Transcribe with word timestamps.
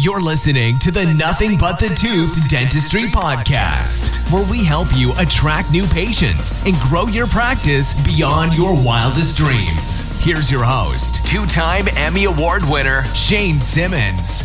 You're 0.00 0.20
listening 0.20 0.78
to 0.78 0.92
the 0.92 1.12
Nothing 1.12 1.58
But 1.58 1.80
the 1.80 1.88
Tooth 1.88 2.48
Dentistry 2.48 3.10
Podcast, 3.10 4.16
where 4.32 4.48
we 4.48 4.62
help 4.62 4.86
you 4.94 5.12
attract 5.18 5.72
new 5.72 5.88
patients 5.88 6.64
and 6.64 6.76
grow 6.76 7.08
your 7.08 7.26
practice 7.26 7.94
beyond 8.06 8.56
your 8.56 8.80
wildest 8.84 9.36
dreams. 9.36 10.16
Here's 10.24 10.52
your 10.52 10.62
host, 10.62 11.26
two 11.26 11.44
time 11.46 11.88
Emmy 11.96 12.26
Award 12.26 12.62
winner, 12.66 13.02
Shane 13.06 13.60
Simmons. 13.60 14.42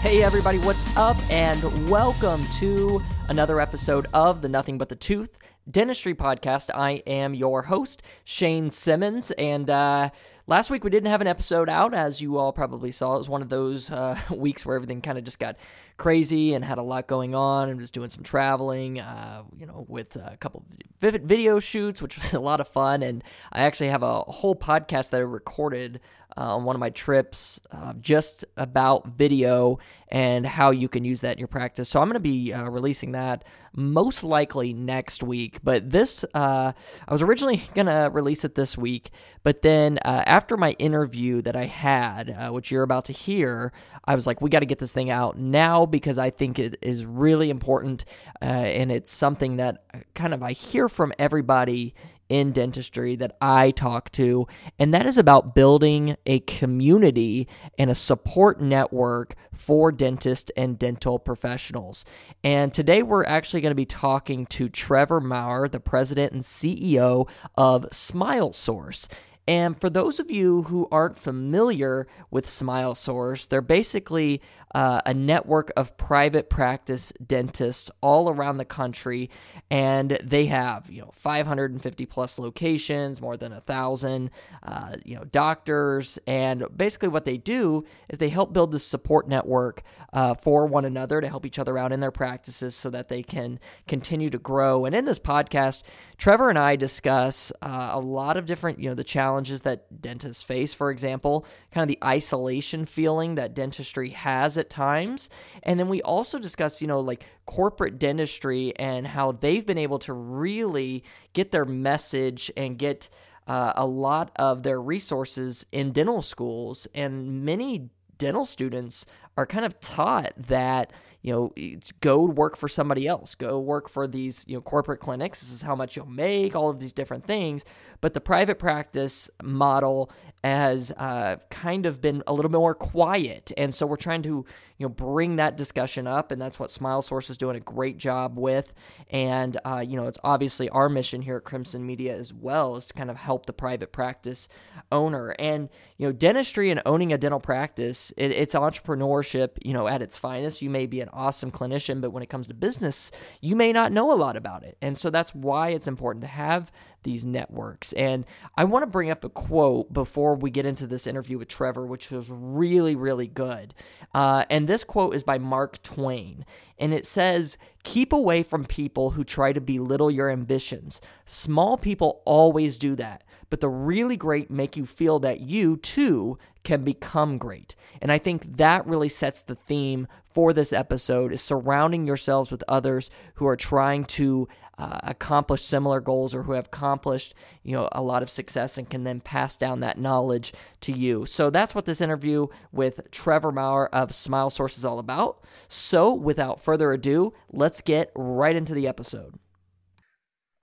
Hey, 0.00 0.24
everybody, 0.24 0.58
what's 0.58 0.96
up? 0.96 1.16
And 1.30 1.88
welcome 1.88 2.44
to 2.58 3.00
another 3.28 3.60
episode 3.60 4.08
of 4.12 4.42
the 4.42 4.48
Nothing 4.48 4.78
But 4.78 4.88
the 4.88 4.96
Tooth 4.96 5.38
Dentistry 5.70 6.14
Podcast. 6.14 6.70
I 6.74 7.02
am 7.06 7.34
your 7.34 7.62
host, 7.62 8.02
Shane 8.24 8.70
Simmons. 8.70 9.30
And 9.32 9.70
uh, 9.70 10.10
last 10.46 10.70
week 10.70 10.84
we 10.84 10.90
didn't 10.90 11.10
have 11.10 11.20
an 11.20 11.26
episode 11.26 11.70
out, 11.70 11.94
as 11.94 12.20
you 12.20 12.36
all 12.36 12.52
probably 12.52 12.92
saw. 12.92 13.14
It 13.14 13.18
was 13.18 13.28
one 13.28 13.42
of 13.42 13.48
those 13.48 13.90
uh, 13.90 14.18
weeks 14.30 14.66
where 14.66 14.76
everything 14.76 15.00
kind 15.00 15.16
of 15.16 15.24
just 15.24 15.38
got 15.38 15.56
crazy 15.96 16.54
and 16.54 16.64
had 16.64 16.78
a 16.78 16.82
lot 16.82 17.06
going 17.06 17.34
on 17.34 17.70
and 17.70 17.80
was 17.80 17.90
doing 17.90 18.08
some 18.08 18.24
traveling, 18.24 19.00
uh, 19.00 19.44
you 19.56 19.64
know, 19.64 19.86
with 19.88 20.16
a 20.16 20.36
couple 20.38 20.64
of 20.68 21.20
video 21.22 21.60
shoots, 21.60 22.02
which 22.02 22.18
was 22.18 22.32
a 22.34 22.40
lot 22.40 22.60
of 22.60 22.68
fun. 22.68 23.02
And 23.02 23.24
I 23.52 23.62
actually 23.62 23.88
have 23.88 24.02
a 24.02 24.20
whole 24.20 24.54
podcast 24.54 25.10
that 25.10 25.18
I 25.18 25.20
recorded 25.20 26.00
uh, 26.36 26.56
on 26.56 26.64
one 26.64 26.76
of 26.76 26.80
my 26.80 26.90
trips 26.90 27.60
uh, 27.70 27.94
just 28.00 28.44
about 28.56 29.06
video 29.06 29.78
and 30.14 30.46
how 30.46 30.70
you 30.70 30.88
can 30.88 31.02
use 31.02 31.22
that 31.22 31.32
in 31.32 31.38
your 31.40 31.48
practice. 31.48 31.88
So 31.88 32.00
I'm 32.00 32.06
going 32.06 32.14
to 32.14 32.20
be 32.20 32.52
uh, 32.52 32.70
releasing 32.70 33.10
that 33.12 33.42
most 33.74 34.22
likely 34.22 34.72
next 34.72 35.24
week. 35.24 35.58
But 35.64 35.90
this, 35.90 36.24
uh, 36.34 36.72
I 37.08 37.12
was 37.12 37.20
originally 37.20 37.64
going 37.74 37.88
to 37.88 38.10
release 38.12 38.44
it 38.44 38.54
this 38.54 38.78
week, 38.78 39.10
but 39.42 39.62
then 39.62 39.98
uh, 40.04 40.22
after 40.24 40.56
my 40.56 40.76
interview 40.78 41.42
that 41.42 41.56
I 41.56 41.64
had, 41.64 42.30
uh, 42.30 42.50
which 42.50 42.70
you're 42.70 42.84
about 42.84 43.06
to 43.06 43.12
hear, 43.12 43.72
I 44.04 44.14
was 44.14 44.24
like, 44.24 44.40
we 44.40 44.50
got 44.50 44.60
to 44.60 44.66
get 44.66 44.78
this 44.78 44.92
thing 44.92 45.10
out 45.10 45.36
now 45.36 45.84
because 45.84 46.16
I 46.16 46.30
think 46.30 46.60
it 46.60 46.78
is 46.80 47.04
really 47.04 47.50
important 47.50 48.04
and 48.40 48.92
it's 48.92 49.10
something 49.10 49.56
that 49.56 49.82
kind 50.14 50.32
of 50.32 50.44
I 50.44 50.52
hear 50.52 50.88
from 50.88 51.12
everybody 51.18 51.92
in 52.28 52.52
dentistry 52.52 53.16
that 53.16 53.36
I 53.40 53.70
talk 53.70 54.10
to, 54.12 54.46
and 54.78 54.92
that 54.94 55.06
is 55.06 55.18
about 55.18 55.54
building 55.54 56.16
a 56.26 56.40
community 56.40 57.48
and 57.78 57.90
a 57.90 57.94
support 57.94 58.60
network 58.60 59.34
for 59.52 59.92
dentists 59.92 60.50
and 60.56 60.78
dental 60.78 61.18
professionals. 61.18 62.04
And 62.42 62.72
today 62.72 63.02
we're 63.02 63.24
actually 63.24 63.60
going 63.60 63.70
to 63.70 63.76
be 63.76 63.86
talking 63.86 64.46
to 64.46 64.68
Trevor 64.68 65.20
Maurer, 65.20 65.68
the 65.68 65.80
president 65.80 66.32
and 66.32 66.42
CEO 66.42 67.28
of 67.56 67.86
Smile 67.92 68.52
Source. 68.52 69.08
And 69.46 69.78
for 69.78 69.90
those 69.90 70.18
of 70.18 70.30
you 70.30 70.62
who 70.62 70.88
aren't 70.90 71.18
familiar 71.18 72.06
with 72.30 72.48
Smile 72.48 72.94
Source, 72.94 73.46
they're 73.46 73.60
basically 73.60 74.40
uh, 74.74 75.00
a 75.06 75.14
network 75.14 75.72
of 75.76 75.96
private 75.96 76.50
practice 76.50 77.12
dentists 77.24 77.90
all 78.00 78.28
around 78.28 78.56
the 78.58 78.64
country, 78.64 79.30
and 79.70 80.18
they 80.22 80.46
have 80.46 80.90
you 80.90 81.00
know 81.00 81.10
550 81.12 82.06
plus 82.06 82.38
locations, 82.38 83.20
more 83.20 83.36
than 83.36 83.52
a 83.52 83.60
thousand, 83.60 84.30
uh, 84.64 84.96
you 85.04 85.14
know 85.16 85.24
doctors, 85.24 86.18
and 86.26 86.64
basically 86.76 87.08
what 87.08 87.24
they 87.24 87.36
do 87.36 87.84
is 88.08 88.18
they 88.18 88.28
help 88.28 88.52
build 88.52 88.72
this 88.72 88.84
support 88.84 89.28
network 89.28 89.82
uh, 90.12 90.34
for 90.34 90.66
one 90.66 90.84
another 90.84 91.20
to 91.20 91.28
help 91.28 91.46
each 91.46 91.58
other 91.58 91.78
out 91.78 91.92
in 91.92 92.00
their 92.00 92.10
practices 92.10 92.74
so 92.74 92.90
that 92.90 93.08
they 93.08 93.22
can 93.22 93.60
continue 93.86 94.28
to 94.28 94.38
grow. 94.38 94.84
And 94.84 94.94
in 94.94 95.04
this 95.04 95.18
podcast, 95.18 95.82
Trevor 96.18 96.48
and 96.48 96.58
I 96.58 96.76
discuss 96.76 97.52
uh, 97.62 97.90
a 97.92 98.00
lot 98.00 98.36
of 98.36 98.46
different 98.46 98.80
you 98.80 98.88
know 98.88 98.94
the 98.94 99.04
challenges 99.04 99.62
that 99.62 100.02
dentists 100.02 100.42
face. 100.42 100.74
For 100.74 100.90
example, 100.90 101.46
kind 101.70 101.82
of 101.82 101.88
the 101.88 102.04
isolation 102.04 102.86
feeling 102.86 103.36
that 103.36 103.54
dentistry 103.54 104.10
has 104.10 104.56
at 104.64 104.70
times. 104.70 105.28
And 105.62 105.78
then 105.78 105.88
we 105.88 106.00
also 106.02 106.38
discuss, 106.38 106.80
you 106.80 106.88
know, 106.88 107.00
like 107.00 107.24
corporate 107.46 107.98
dentistry 107.98 108.74
and 108.76 109.06
how 109.06 109.32
they've 109.32 109.66
been 109.66 109.78
able 109.78 109.98
to 110.00 110.12
really 110.12 111.04
get 111.34 111.50
their 111.50 111.64
message 111.64 112.50
and 112.56 112.78
get 112.78 113.08
uh, 113.46 113.74
a 113.76 113.86
lot 113.86 114.32
of 114.36 114.62
their 114.62 114.80
resources 114.80 115.66
in 115.70 115.92
dental 115.92 116.22
schools. 116.22 116.86
And 116.94 117.44
many 117.44 117.90
dental 118.16 118.46
students 118.46 119.04
are 119.36 119.46
kind 119.46 119.64
of 119.64 119.78
taught 119.80 120.32
that 120.36 120.92
you 121.24 121.32
know, 121.32 121.52
it's 121.56 121.90
go 121.90 122.20
work 122.20 122.54
for 122.54 122.68
somebody 122.68 123.06
else, 123.06 123.34
go 123.34 123.58
work 123.58 123.88
for 123.88 124.06
these, 124.06 124.44
you 124.46 124.54
know, 124.56 124.60
corporate 124.60 125.00
clinics. 125.00 125.40
This 125.40 125.52
is 125.52 125.62
how 125.62 125.74
much 125.74 125.96
you'll 125.96 126.04
make, 126.04 126.54
all 126.54 126.68
of 126.68 126.78
these 126.78 126.92
different 126.92 127.24
things. 127.24 127.64
But 128.02 128.12
the 128.12 128.20
private 128.20 128.58
practice 128.58 129.30
model 129.42 130.10
has 130.44 130.92
uh, 130.92 131.36
kind 131.50 131.86
of 131.86 132.02
been 132.02 132.22
a 132.26 132.32
little 132.34 132.50
bit 132.50 132.58
more 132.58 132.74
quiet. 132.74 133.50
And 133.56 133.72
so 133.72 133.86
we're 133.86 133.96
trying 133.96 134.22
to, 134.24 134.44
you 134.76 134.86
know, 134.86 134.90
bring 134.90 135.36
that 135.36 135.56
discussion 135.56 136.06
up. 136.06 136.30
And 136.30 136.40
that's 136.40 136.58
what 136.58 136.70
Smile 136.70 137.00
Source 137.00 137.30
is 137.30 137.38
doing 137.38 137.56
a 137.56 137.60
great 137.60 137.96
job 137.96 138.38
with. 138.38 138.74
And, 139.10 139.56
uh, 139.64 139.78
you 139.86 139.96
know, 139.96 140.06
it's 140.06 140.18
obviously 140.22 140.68
our 140.68 140.90
mission 140.90 141.22
here 141.22 141.38
at 141.38 141.44
Crimson 141.44 141.86
Media 141.86 142.14
as 142.14 142.34
well 142.34 142.76
is 142.76 142.86
to 142.88 142.94
kind 142.94 143.10
of 143.10 143.16
help 143.16 143.46
the 143.46 143.54
private 143.54 143.90
practice 143.90 144.48
owner. 144.92 145.34
And, 145.38 145.70
you 145.96 146.06
know, 146.06 146.12
dentistry 146.12 146.70
and 146.70 146.82
owning 146.84 147.12
a 147.12 147.16
dental 147.16 147.40
practice, 147.40 148.12
it, 148.18 148.30
it's 148.32 148.54
entrepreneurship, 148.54 149.52
you 149.64 149.72
know, 149.72 149.88
at 149.88 150.02
its 150.02 150.18
finest. 150.18 150.60
You 150.60 150.68
may 150.68 150.84
be 150.84 151.00
an 151.00 151.08
awesome 151.10 151.52
clinician, 151.52 152.02
but 152.02 152.10
when 152.10 152.22
it 152.22 152.28
comes 152.28 152.48
to 152.48 152.54
business, 152.54 153.10
you 153.40 153.56
may 153.56 153.72
not 153.72 153.92
know 153.92 154.12
a 154.12 154.18
lot 154.18 154.36
about 154.36 154.62
it. 154.62 154.76
And 154.82 154.94
so 154.98 155.08
that's 155.08 155.34
why 155.34 155.70
it's 155.70 155.88
important 155.88 156.22
to 156.22 156.28
have 156.28 156.70
these 157.04 157.24
networks. 157.24 157.92
And 157.92 158.24
I 158.56 158.64
want 158.64 158.82
to 158.82 158.86
bring 158.86 159.10
up 159.10 159.24
a 159.24 159.28
quote 159.28 159.92
before 159.92 160.33
we 160.34 160.50
get 160.50 160.66
into 160.66 160.86
this 160.86 161.06
interview 161.06 161.38
with 161.38 161.48
Trevor, 161.48 161.86
which 161.86 162.10
was 162.10 162.28
really, 162.30 162.94
really 162.94 163.26
good. 163.26 163.74
Uh, 164.14 164.44
and 164.50 164.68
this 164.68 164.84
quote 164.84 165.14
is 165.14 165.22
by 165.22 165.38
Mark 165.38 165.82
Twain. 165.82 166.44
And 166.78 166.92
it 166.92 167.06
says, 167.06 167.56
Keep 167.82 168.12
away 168.12 168.42
from 168.42 168.64
people 168.64 169.10
who 169.10 169.24
try 169.24 169.52
to 169.52 169.60
belittle 169.60 170.10
your 170.10 170.30
ambitions. 170.30 171.00
Small 171.24 171.76
people 171.76 172.22
always 172.24 172.78
do 172.78 172.96
that, 172.96 173.24
but 173.50 173.60
the 173.60 173.68
really 173.68 174.16
great 174.16 174.50
make 174.50 174.76
you 174.76 174.86
feel 174.86 175.18
that 175.20 175.40
you, 175.40 175.76
too, 175.76 176.38
can 176.64 176.82
become 176.82 177.38
great. 177.38 177.76
And 178.00 178.10
I 178.10 178.18
think 178.18 178.56
that 178.56 178.86
really 178.86 179.08
sets 179.08 179.42
the 179.42 179.54
theme 179.54 180.08
for 180.32 180.52
this 180.52 180.72
episode 180.72 181.32
is 181.32 181.40
surrounding 181.40 182.06
yourselves 182.06 182.50
with 182.50 182.64
others 182.66 183.10
who 183.34 183.46
are 183.46 183.56
trying 183.56 184.04
to 184.04 184.48
uh, 184.78 184.98
accomplish 185.04 185.62
similar 185.62 186.00
goals 186.00 186.34
or 186.34 186.42
who 186.42 186.52
have 186.52 186.66
accomplished 186.66 187.34
you 187.62 187.72
know 187.72 187.88
a 187.92 188.02
lot 188.02 188.22
of 188.22 188.30
success 188.30 188.76
and 188.76 188.90
can 188.90 189.04
then 189.04 189.20
pass 189.20 189.56
down 189.56 189.80
that 189.80 189.98
knowledge 189.98 190.52
to 190.80 190.92
you 190.92 191.24
so 191.26 191.50
that's 191.50 191.74
what 191.74 191.86
this 191.86 192.00
interview 192.00 192.46
with 192.72 193.00
trevor 193.10 193.52
maurer 193.52 193.88
of 193.94 194.12
smile 194.12 194.50
source 194.50 194.76
is 194.76 194.84
all 194.84 194.98
about 194.98 195.42
so 195.68 196.12
without 196.12 196.60
further 196.60 196.92
ado 196.92 197.32
let's 197.52 197.80
get 197.80 198.10
right 198.14 198.56
into 198.56 198.74
the 198.74 198.88
episode 198.88 199.38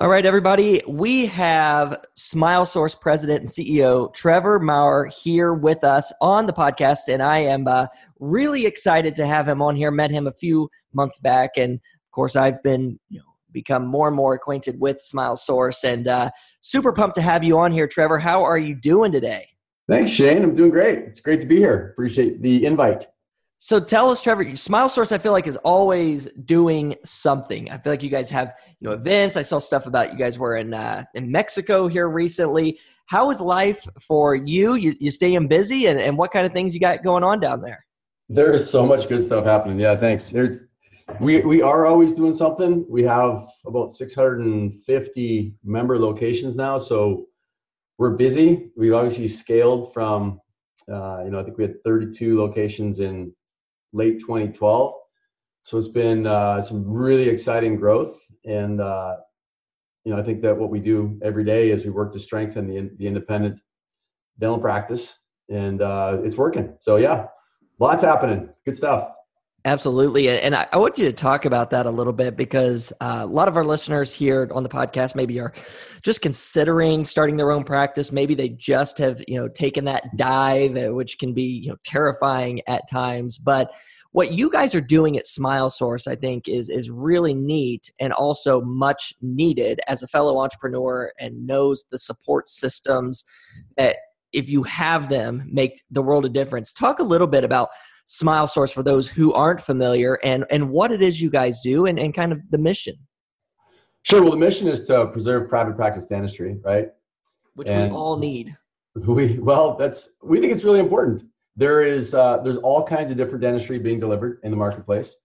all 0.02 0.10
right, 0.10 0.26
everybody. 0.26 0.82
We 0.88 1.28
have 1.28 2.04
Smile 2.16 2.66
Source 2.66 2.96
President 2.96 3.42
and 3.42 3.48
CEO 3.48 4.12
Trevor 4.16 4.58
Maurer 4.60 5.06
here 5.06 5.54
with 5.54 5.84
us 5.84 6.12
on 6.20 6.48
the 6.48 6.54
podcast, 6.54 7.02
and 7.08 7.22
I 7.22 7.38
am 7.38 7.68
uh, 7.68 7.86
really 8.20 8.66
excited 8.66 9.14
to 9.18 9.28
have 9.28 9.48
him 9.48 9.62
on 9.62 9.76
here. 9.76 9.92
Met 9.92 10.10
him 10.10 10.26
a 10.26 10.34
few 10.34 10.72
months 10.92 11.20
back, 11.20 11.52
and 11.56 11.76
of 11.76 12.12
course, 12.14 12.36
I've 12.36 12.64
been 12.64 13.00
you 13.10 13.20
know 13.20 13.31
become 13.52 13.86
more 13.86 14.08
and 14.08 14.16
more 14.16 14.34
acquainted 14.34 14.80
with 14.80 15.02
Smile 15.02 15.36
Source. 15.36 15.84
And 15.84 16.08
uh, 16.08 16.32
super 16.62 16.92
pumped 16.92 17.16
to 17.16 17.22
have 17.22 17.44
you 17.44 17.58
on 17.60 17.72
here, 17.72 17.88
Trevor. 17.88 18.20
How 18.20 18.44
are 18.44 18.58
you 18.58 18.76
doing 18.76 19.12
today? 19.12 19.48
Thanks, 19.90 20.12
Shane. 20.12 20.44
I'm 20.44 20.54
doing 20.54 20.70
great. 20.70 21.00
It's 21.00 21.20
great 21.20 21.42
to 21.42 21.48
be 21.48 21.58
here. 21.58 21.90
Appreciate 21.92 22.42
the 22.42 22.66
invite. 22.66 23.08
So 23.64 23.80
tell 23.80 24.10
us, 24.10 24.24
Trevor, 24.24 24.56
Smile 24.56 24.90
Source, 24.90 25.12
I 25.12 25.20
feel 25.20 25.34
like 25.34 25.46
is 25.46 25.58
always 25.58 26.28
doing 26.46 26.96
something. 27.06 27.70
I 27.70 27.78
feel 27.78 27.94
like 27.94 28.02
you 28.02 28.10
guys 28.10 28.32
have, 28.32 28.54
you 28.80 28.88
know, 28.88 28.96
events. 28.96 29.38
I 29.38 29.44
saw 29.44 29.60
stuff 29.60 29.86
about 29.86 30.12
you 30.12 30.18
guys 30.18 30.40
were 30.40 30.56
in 30.56 30.74
uh, 30.74 31.04
in 31.14 31.32
Mexico 31.32 31.88
here 31.88 32.10
recently. 32.10 32.80
How 33.06 33.30
is 33.30 33.40
life 33.40 33.88
for 34.00 34.34
you? 34.34 34.74
You, 34.74 34.96
you 35.00 35.12
staying 35.12 35.48
busy, 35.48 35.86
and, 35.86 36.00
and 36.00 36.18
what 36.18 36.32
kind 36.32 36.46
of 36.46 36.54
things 36.54 36.74
you 36.74 36.80
got 36.80 37.04
going 37.04 37.24
on 37.24 37.40
down 37.40 37.62
there? 37.62 37.86
There's 38.30 38.68
so 38.68 38.86
much 38.86 39.10
good 39.10 39.22
stuff 39.22 39.46
happening. 39.46 39.80
Yeah, 39.80 39.96
thanks. 39.96 40.32
There's 40.32 40.62
we 41.20 41.42
we 41.42 41.62
are 41.62 41.86
always 41.86 42.14
doing 42.14 42.34
something. 42.34 42.86
We 42.90 43.04
have 43.04 43.48
about 43.66 43.92
650 43.92 45.54
member 45.64 46.00
locations 46.00 46.56
now, 46.56 46.78
so 46.78 47.28
we're 47.98 48.12
busy. 48.12 48.72
We've 48.76 48.94
obviously 48.94 49.28
scaled 49.28 49.94
from, 49.94 50.40
uh, 50.92 51.22
you 51.24 51.32
know, 51.32 51.40
I 51.40 51.44
think 51.44 51.58
we 51.58 51.64
had 51.64 51.84
32 51.84 52.38
locations 52.38 53.00
in 53.00 53.34
late 53.94 54.20
2012. 54.20 54.94
So 55.64 55.78
it's 55.78 55.88
been 55.88 56.26
uh, 56.26 56.62
some 56.62 56.84
really 56.92 57.30
exciting 57.30 57.76
growth, 57.76 58.20
and 58.46 58.82
uh, 58.82 59.18
you 60.04 60.12
know, 60.12 60.20
I 60.20 60.24
think 60.24 60.42
that 60.42 60.58
what 60.58 60.70
we 60.70 60.80
do 60.80 61.20
every 61.22 61.44
day 61.44 61.70
is 61.70 61.84
we 61.84 61.92
work 61.92 62.12
to 62.14 62.20
strengthen 62.20 62.68
the 62.68 62.90
the 62.98 63.08
independent 63.08 63.60
dental 64.40 64.60
practice, 64.60 65.16
and 65.50 65.82
uh, 65.82 66.18
it's 66.24 66.38
working. 66.38 66.76
So 66.80 66.96
yeah, 66.98 67.28
lots 67.80 68.02
happening. 68.02 68.50
Good 68.66 68.76
stuff. 68.76 69.12
Absolutely. 69.64 70.28
And 70.28 70.56
I, 70.56 70.68
want 70.76 70.98
you 70.98 71.06
to 71.06 71.14
talk 71.14 71.46
about 71.46 71.70
that 71.70 71.86
a 71.86 71.92
little 71.92 72.14
bit 72.14 72.36
because 72.36 72.92
uh, 73.00 73.20
a 73.22 73.26
lot 73.28 73.48
of 73.48 73.58
our 73.58 73.64
listeners 73.64 74.12
here 74.12 74.50
on 74.56 74.64
the 74.64 74.70
podcast 74.70 75.14
maybe 75.14 75.40
are 75.40 75.54
just 76.02 76.22
considering 76.22 77.06
starting 77.06 77.38
their 77.38 77.52
own 77.52 77.64
practice. 77.64 78.12
Maybe 78.12 78.34
they 78.34 78.50
just 78.50 78.98
have, 78.98 79.22
you 79.28 79.40
know, 79.40 79.48
taken 79.48 79.86
that 79.86 80.18
dive, 80.18 80.76
uh, 80.76 80.94
which 80.96 81.20
can 81.20 81.36
be, 81.36 81.44
you 81.44 81.70
know, 81.70 81.78
terrifying 81.84 82.62
at 82.68 82.90
times. 82.90 83.38
But 83.38 83.72
what 84.14 84.32
you 84.32 84.50
guys 84.50 84.74
are 84.74 84.82
doing 84.82 85.16
at 85.16 85.28
Smile 85.28 85.70
Source, 85.70 86.08
I 86.08 86.16
think, 86.16 86.48
is 86.48 86.68
is 86.68 86.90
really 86.90 87.36
neat 87.36 87.92
and 88.00 88.12
also 88.12 88.62
much 88.62 89.14
needed 89.22 89.80
as 89.88 90.02
a 90.02 90.08
fellow 90.08 90.40
entrepreneur 90.40 91.14
and 91.20 91.46
knows 91.46 91.86
the 91.92 92.00
support 92.00 92.50
systems 92.50 93.24
that 93.78 93.98
if 94.34 94.50
you 94.50 94.64
have 94.64 95.10
them 95.10 95.48
make 95.52 95.84
the 95.92 96.02
world 96.02 96.26
a 96.26 96.30
difference. 96.30 96.74
Talk 96.74 97.00
a 97.00 97.04
little 97.04 97.28
bit 97.28 97.44
about 97.44 97.70
Smile 98.06 98.48
Source 98.48 98.72
for 98.72 98.84
those 98.84 99.08
who 99.08 99.34
aren't 99.34 99.62
familiar 99.62 100.20
and, 100.24 100.46
and 100.50 100.70
what 100.70 100.92
it 100.92 101.02
is 101.02 101.22
you 101.22 101.30
guys 101.30 101.60
do 101.62 101.86
and, 101.86 102.00
and 102.00 102.14
kind 102.14 102.32
of 102.32 102.40
the 102.50 102.58
mission. 102.58 102.96
Sure. 104.04 104.22
Well, 104.22 104.32
the 104.32 104.38
mission 104.38 104.68
is 104.68 104.88
to 104.88 105.08
preserve 105.08 105.48
private 105.48 105.76
practice 105.76 106.06
dentistry, 106.06 106.58
right? 106.64 106.88
Which 107.54 107.70
and 107.70 107.92
we 107.92 107.98
all 107.98 108.18
need. 108.18 108.56
We 108.96 109.40
well, 109.40 109.78
that's 109.78 110.18
we 110.22 110.40
think 110.40 110.52
it's 110.52 110.64
really 110.64 110.80
important. 110.80 111.24
There 111.56 111.82
is 111.82 112.14
uh, 112.14 112.38
there's 112.38 112.58
all 112.58 112.84
kinds 112.84 113.12
of 113.12 113.18
different 113.18 113.42
dentistry 113.42 113.80
being 113.80 114.00
delivered 114.00 114.40
in 114.44 114.52
the 114.52 114.58
marketplace, 114.58 115.16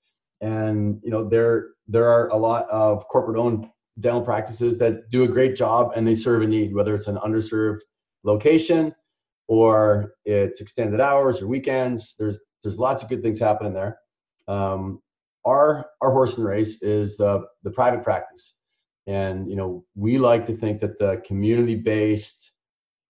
and 0.41 1.01
you 1.03 1.11
know 1.11 1.29
there 1.29 1.71
there 1.89 2.09
are 2.09 2.29
a 2.29 2.37
lot 2.37 2.69
of 2.71 3.09
corporate 3.09 3.39
owned 3.39 3.69
dental 4.01 4.23
practices 4.23 4.79
that 4.79 5.09
do 5.09 5.25
a 5.25 5.29
great 5.29 5.57
job 5.57 5.93
and 5.97 6.07
they 6.07 6.15
serve 6.15 6.43
a 6.43 6.47
need, 6.47 6.75
whether 6.75 6.95
it's 6.95 7.07
an 7.07 7.17
underserved 7.17 7.81
location 8.25 8.95
or 9.49 10.15
it's 10.25 10.61
extended 10.61 11.01
hours 11.01 11.41
or 11.41 11.47
weekends. 11.47 12.15
There's 12.19 12.41
there's 12.67 12.81
lots 12.81 13.05
of 13.05 13.09
good 13.09 13.23
things 13.23 13.39
happening 13.39 13.73
there. 13.73 14.01
Um, 14.49 15.01
our 15.45 15.87
our 16.03 16.11
horse 16.11 16.37
and 16.37 16.45
race 16.45 16.83
is 16.83 17.17
the 17.17 17.47
the 17.63 17.71
private 17.71 18.03
practice, 18.03 18.55
and 19.07 19.49
you 19.49 19.55
know 19.55 19.85
we 19.95 20.19
like 20.19 20.49
to 20.49 20.55
think 20.55 20.81
that 20.81 20.99
the 20.99 21.23
community 21.25 21.77
based 21.77 22.51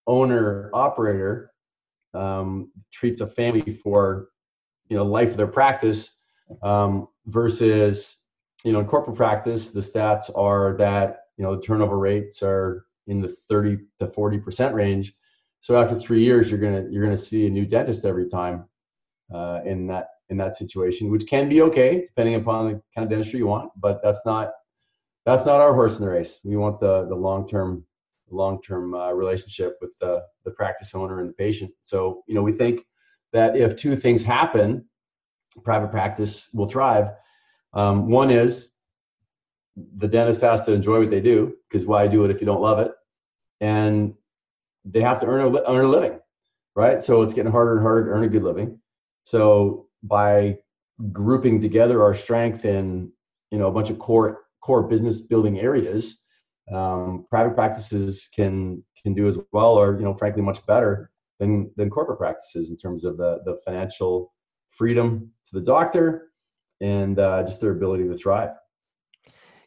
owner 0.05 0.69
operator 0.75 1.51
um, 2.13 2.71
treats 2.91 3.19
a 3.21 3.25
family 3.25 3.73
for 3.73 4.27
you 4.89 4.95
know 4.95 5.03
life 5.03 5.31
of 5.31 5.37
their 5.37 5.47
practice 5.47 6.11
um, 6.61 7.07
versus 7.25 8.15
you 8.63 8.71
know 8.71 8.79
in 8.81 8.85
corporate 8.85 9.17
practice 9.17 9.69
the 9.69 9.79
stats 9.79 10.29
are 10.37 10.77
that 10.77 11.21
you 11.35 11.43
know 11.43 11.55
the 11.55 11.61
turnover 11.63 11.97
rates 11.97 12.43
are 12.43 12.85
in 13.07 13.21
the 13.21 13.29
30 13.49 13.79
to 13.97 14.07
40 14.07 14.37
percent 14.37 14.75
range. 14.75 15.15
So 15.61 15.81
after 15.81 15.95
three 15.95 16.23
years 16.23 16.51
you're 16.51 16.59
gonna 16.59 16.85
you're 16.91 17.03
gonna 17.03 17.17
see 17.17 17.47
a 17.47 17.49
new 17.49 17.65
dentist 17.65 18.05
every 18.05 18.29
time 18.29 18.65
uh, 19.33 19.61
in 19.65 19.87
that 19.87 20.09
in 20.29 20.37
that 20.37 20.55
situation, 20.55 21.09
which 21.09 21.27
can 21.27 21.47
be 21.47 21.61
okay 21.61 22.01
depending 22.05 22.35
upon 22.35 22.67
the 22.67 22.81
kind 22.93 23.05
of 23.05 23.09
dentistry 23.09 23.39
you 23.39 23.47
want. 23.47 23.71
But 23.77 24.01
that's 24.03 24.25
not 24.25 24.51
that's 25.25 25.45
not 25.45 25.61
our 25.61 25.73
horse 25.73 25.99
in 25.99 26.05
the 26.05 26.11
race. 26.11 26.39
We 26.43 26.57
want 26.57 26.79
the 26.79 27.05
the 27.07 27.15
long 27.15 27.47
term 27.47 27.85
long 28.29 28.61
term 28.61 28.93
uh, 28.93 29.11
relationship 29.11 29.77
with 29.81 29.97
the 29.99 30.21
the 30.45 30.51
practice 30.51 30.93
owner 30.95 31.19
and 31.19 31.29
the 31.29 31.33
patient. 31.33 31.71
So 31.81 32.23
you 32.27 32.35
know 32.35 32.43
we 32.43 32.53
think 32.53 32.81
that 33.33 33.57
if 33.57 33.75
two 33.75 33.95
things 33.95 34.23
happen, 34.23 34.85
private 35.63 35.91
practice 35.91 36.49
will 36.53 36.67
thrive. 36.67 37.09
Um, 37.73 38.09
one 38.09 38.31
is 38.31 38.71
the 39.97 40.07
dentist 40.07 40.41
has 40.41 40.65
to 40.65 40.73
enjoy 40.73 40.99
what 40.99 41.11
they 41.11 41.21
do 41.21 41.53
because 41.69 41.85
why 41.85 42.07
do 42.07 42.23
it 42.25 42.31
if 42.31 42.39
you 42.39 42.45
don't 42.45 42.61
love 42.61 42.79
it? 42.79 42.91
And 43.61 44.13
they 44.85 45.01
have 45.01 45.19
to 45.19 45.27
earn 45.27 45.41
a, 45.41 45.61
earn 45.69 45.85
a 45.85 45.87
living, 45.87 46.19
right? 46.75 47.03
So 47.03 47.21
it's 47.21 47.33
getting 47.33 47.51
harder 47.51 47.73
and 47.73 47.81
harder 47.81 48.05
to 48.05 48.11
earn 48.11 48.23
a 48.23 48.29
good 48.29 48.43
living. 48.43 48.79
So 49.27 49.89
by 50.03 50.57
grouping 51.11 51.59
together 51.59 52.01
our 52.01 52.13
strength 52.13 52.63
in 52.63 53.11
you 53.51 53.57
know 53.59 53.67
a 53.67 53.71
bunch 53.73 53.89
of 53.89 53.99
core 53.99 54.45
core 54.61 54.83
business 54.83 55.19
building 55.19 55.59
areas, 55.59 56.23
um, 56.73 57.25
private 57.29 57.53
practices 57.53 58.29
can 58.33 58.81
can 59.03 59.13
do 59.13 59.27
as 59.27 59.37
well, 59.51 59.73
or 59.73 59.97
you 59.97 60.05
know 60.05 60.13
frankly 60.13 60.41
much 60.41 60.65
better 60.65 61.11
than 61.41 61.69
than 61.75 61.89
corporate 61.89 62.19
practices 62.19 62.69
in 62.69 62.77
terms 62.77 63.03
of 63.03 63.17
the 63.17 63.41
the 63.43 63.57
financial 63.65 64.33
freedom 64.69 65.29
to 65.49 65.59
the 65.59 65.65
doctor 65.65 66.31
and 66.79 67.19
uh, 67.19 67.43
just 67.43 67.59
their 67.59 67.71
ability 67.71 68.07
to 68.07 68.17
thrive. 68.17 68.51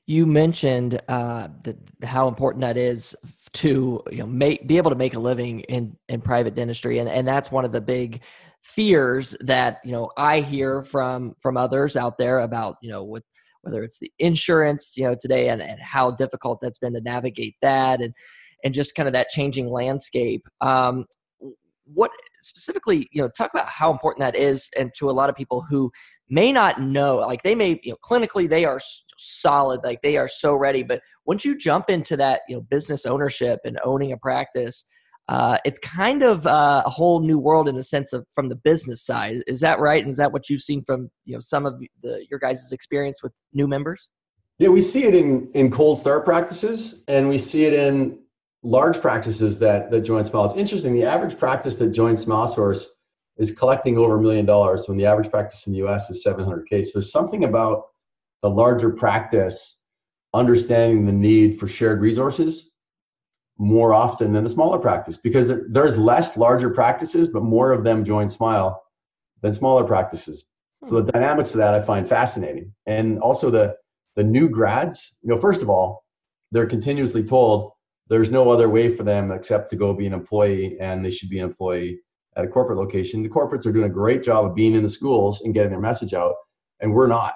You 0.06 0.24
mentioned 0.26 1.00
uh, 1.08 1.48
the, 1.62 1.76
how 2.02 2.28
important 2.28 2.62
that 2.62 2.78
is 2.78 3.14
to 3.52 4.02
you 4.10 4.18
know 4.18 4.26
make 4.26 4.66
be 4.66 4.78
able 4.78 4.90
to 4.90 4.96
make 4.96 5.12
a 5.12 5.20
living 5.20 5.60
in 5.60 5.98
in 6.08 6.22
private 6.22 6.54
dentistry, 6.54 6.98
and 6.98 7.10
and 7.10 7.28
that's 7.28 7.52
one 7.52 7.66
of 7.66 7.72
the 7.72 7.82
big 7.82 8.22
fears 8.62 9.36
that 9.40 9.80
you 9.84 9.92
know 9.92 10.10
I 10.16 10.40
hear 10.40 10.82
from 10.84 11.34
from 11.40 11.56
others 11.56 11.96
out 11.96 12.18
there 12.18 12.40
about 12.40 12.76
you 12.82 12.90
know 12.90 13.04
with 13.04 13.24
whether 13.62 13.82
it's 13.82 13.98
the 13.98 14.10
insurance 14.18 14.94
you 14.96 15.04
know 15.04 15.14
today 15.18 15.48
and, 15.48 15.62
and 15.62 15.80
how 15.80 16.10
difficult 16.10 16.60
that's 16.60 16.78
been 16.78 16.94
to 16.94 17.00
navigate 17.00 17.56
that 17.62 18.00
and 18.00 18.14
and 18.64 18.74
just 18.74 18.94
kind 18.94 19.08
of 19.08 19.12
that 19.14 19.28
changing 19.28 19.68
landscape. 19.68 20.46
Um, 20.60 21.06
what 21.92 22.10
specifically 22.40 23.08
you 23.10 23.20
know 23.20 23.28
talk 23.28 23.50
about 23.52 23.68
how 23.68 23.90
important 23.90 24.20
that 24.20 24.36
is 24.36 24.68
and 24.76 24.92
to 24.96 25.10
a 25.10 25.12
lot 25.12 25.28
of 25.28 25.34
people 25.34 25.64
who 25.68 25.90
may 26.28 26.52
not 26.52 26.80
know 26.80 27.16
like 27.16 27.42
they 27.42 27.54
may 27.54 27.80
you 27.82 27.90
know 27.90 27.96
clinically 28.04 28.48
they 28.48 28.64
are 28.64 28.80
solid 29.18 29.80
like 29.82 30.00
they 30.02 30.16
are 30.16 30.28
so 30.28 30.54
ready 30.54 30.82
but 30.82 31.00
once 31.26 31.44
you 31.44 31.56
jump 31.56 31.90
into 31.90 32.16
that 32.16 32.42
you 32.48 32.54
know 32.54 32.62
business 32.62 33.04
ownership 33.04 33.58
and 33.64 33.78
owning 33.84 34.12
a 34.12 34.16
practice 34.16 34.84
uh, 35.30 35.58
it's 35.64 35.78
kind 35.78 36.24
of 36.24 36.44
uh, 36.44 36.82
a 36.84 36.90
whole 36.90 37.20
new 37.20 37.38
world 37.38 37.68
in 37.68 37.76
the 37.76 37.84
sense 37.84 38.12
of 38.12 38.26
from 38.34 38.48
the 38.48 38.56
business 38.56 39.00
side. 39.00 39.36
Is 39.46 39.60
that 39.60 39.78
right? 39.78 40.02
And 40.02 40.10
is 40.10 40.16
that 40.16 40.32
what 40.32 40.50
you've 40.50 40.60
seen 40.60 40.82
from 40.82 41.08
you 41.24 41.34
know 41.34 41.40
some 41.40 41.66
of 41.66 41.80
the 42.02 42.26
your 42.28 42.40
guys' 42.40 42.72
experience 42.72 43.22
with 43.22 43.32
new 43.52 43.68
members? 43.68 44.10
Yeah, 44.58 44.70
we 44.70 44.80
see 44.80 45.04
it 45.04 45.14
in 45.14 45.48
in 45.54 45.70
cold 45.70 46.00
start 46.00 46.24
practices, 46.24 47.04
and 47.06 47.28
we 47.28 47.38
see 47.38 47.64
it 47.64 47.72
in 47.72 48.18
large 48.64 49.00
practices 49.00 49.60
that 49.60 49.92
that 49.92 50.00
join 50.00 50.24
Smile. 50.24 50.46
It's 50.46 50.56
interesting. 50.56 50.94
The 50.94 51.04
average 51.04 51.38
practice 51.38 51.76
that 51.76 51.90
joins 51.90 52.22
Smile 52.22 52.48
Source 52.48 52.88
is 53.36 53.52
collecting 53.52 53.98
over 53.98 54.16
a 54.16 54.20
million 54.20 54.46
dollars, 54.46 54.88
when 54.88 54.98
the 54.98 55.06
average 55.06 55.30
practice 55.30 55.64
in 55.64 55.72
the 55.74 55.78
U.S. 55.78 56.10
is 56.10 56.24
700k. 56.26 56.84
So 56.84 56.90
there's 56.94 57.12
something 57.12 57.44
about 57.44 57.84
the 58.42 58.50
larger 58.50 58.90
practice 58.90 59.76
understanding 60.34 61.06
the 61.06 61.12
need 61.12 61.60
for 61.60 61.68
shared 61.68 62.00
resources 62.00 62.69
more 63.60 63.92
often 63.92 64.32
than 64.32 64.42
the 64.42 64.48
smaller 64.48 64.78
practice 64.78 65.18
because 65.18 65.46
there, 65.46 65.66
there's 65.68 65.98
less 65.98 66.38
larger 66.38 66.70
practices, 66.70 67.28
but 67.28 67.42
more 67.42 67.72
of 67.72 67.84
them 67.84 68.06
join 68.06 68.26
Smile 68.26 68.82
than 69.42 69.52
smaller 69.52 69.84
practices. 69.84 70.46
So 70.84 70.94
the 70.94 71.02
hmm. 71.02 71.10
dynamics 71.10 71.50
of 71.50 71.58
that 71.58 71.74
I 71.74 71.82
find 71.82 72.08
fascinating, 72.08 72.72
and 72.86 73.18
also 73.18 73.50
the 73.50 73.76
the 74.16 74.24
new 74.24 74.48
grads. 74.48 75.18
You 75.22 75.28
know, 75.28 75.36
first 75.36 75.60
of 75.60 75.68
all, 75.68 76.04
they're 76.52 76.66
continuously 76.66 77.22
told 77.22 77.72
there's 78.08 78.30
no 78.30 78.50
other 78.50 78.70
way 78.70 78.88
for 78.88 79.02
them 79.02 79.30
except 79.30 79.68
to 79.70 79.76
go 79.76 79.92
be 79.92 80.06
an 80.06 80.14
employee, 80.14 80.78
and 80.80 81.04
they 81.04 81.10
should 81.10 81.28
be 81.28 81.38
an 81.38 81.44
employee 81.44 82.00
at 82.36 82.44
a 82.46 82.48
corporate 82.48 82.78
location. 82.78 83.22
The 83.22 83.28
corporates 83.28 83.66
are 83.66 83.72
doing 83.72 83.90
a 83.90 83.94
great 83.94 84.22
job 84.22 84.46
of 84.46 84.54
being 84.54 84.74
in 84.74 84.82
the 84.82 84.88
schools 84.88 85.42
and 85.42 85.52
getting 85.52 85.70
their 85.70 85.80
message 85.80 86.14
out, 86.14 86.34
and 86.80 86.94
we're 86.94 87.08
not. 87.08 87.34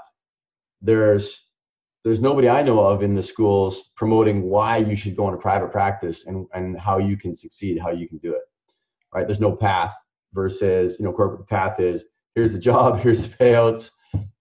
There's 0.81 1.44
there's 2.05 2.21
nobody 2.21 2.49
I 2.51 2.63
know 2.63 2.81
of 2.81 3.03
in 3.03 3.15
the 3.15 3.23
schools 3.23 3.91
promoting 3.97 4.43
why 4.43 4.77
you 4.77 4.95
should 4.95 5.17
go 5.17 5.27
into 5.29 5.41
private 5.41 5.73
practice 5.73 6.27
and, 6.27 6.47
and 6.53 6.79
how 6.79 6.99
you 6.99 7.17
can 7.17 7.35
succeed, 7.35 7.79
how 7.81 7.91
you 7.91 8.07
can 8.07 8.19
do 8.19 8.35
it. 8.35 8.43
Right? 9.13 9.27
There's 9.27 9.41
no 9.41 9.57
path 9.57 9.95
versus, 10.35 10.99
you 10.99 11.07
know, 11.07 11.13
corporate 11.13 11.49
path 11.49 11.81
is 11.81 12.05
here's 12.35 12.53
the 12.53 12.59
job, 12.59 13.01
here's 13.03 13.27
the 13.27 13.35
payouts, 13.35 13.91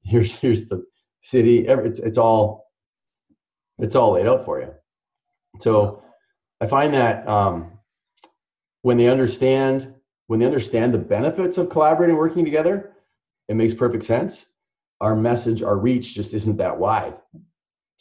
here's 0.04 0.38
here's 0.38 0.68
the 0.68 0.86
city. 1.22 1.66
It's 1.68 2.00
it's 2.00 2.18
all 2.18 2.70
it's 3.80 3.96
all 3.96 4.14
laid 4.14 4.28
out 4.28 4.44
for 4.44 4.60
you. 4.60 4.74
So 5.62 6.04
I 6.60 6.68
find 6.68 6.94
that 6.94 7.28
um, 7.30 7.72
when 8.82 8.98
they 8.98 9.08
understand 9.08 9.94
when 10.28 10.40
they 10.40 10.46
understand 10.46 10.94
the 10.94 11.00
benefits 11.00 11.58
of 11.58 11.70
collaborating, 11.70 12.18
working 12.18 12.44
together, 12.44 12.92
it 13.48 13.56
makes 13.56 13.74
perfect 13.74 14.04
sense. 14.04 14.48
Our 15.00 15.16
message, 15.16 15.62
our 15.64 15.78
reach 15.78 16.14
just 16.14 16.34
isn't 16.34 16.58
that 16.58 16.78
wide 16.78 17.14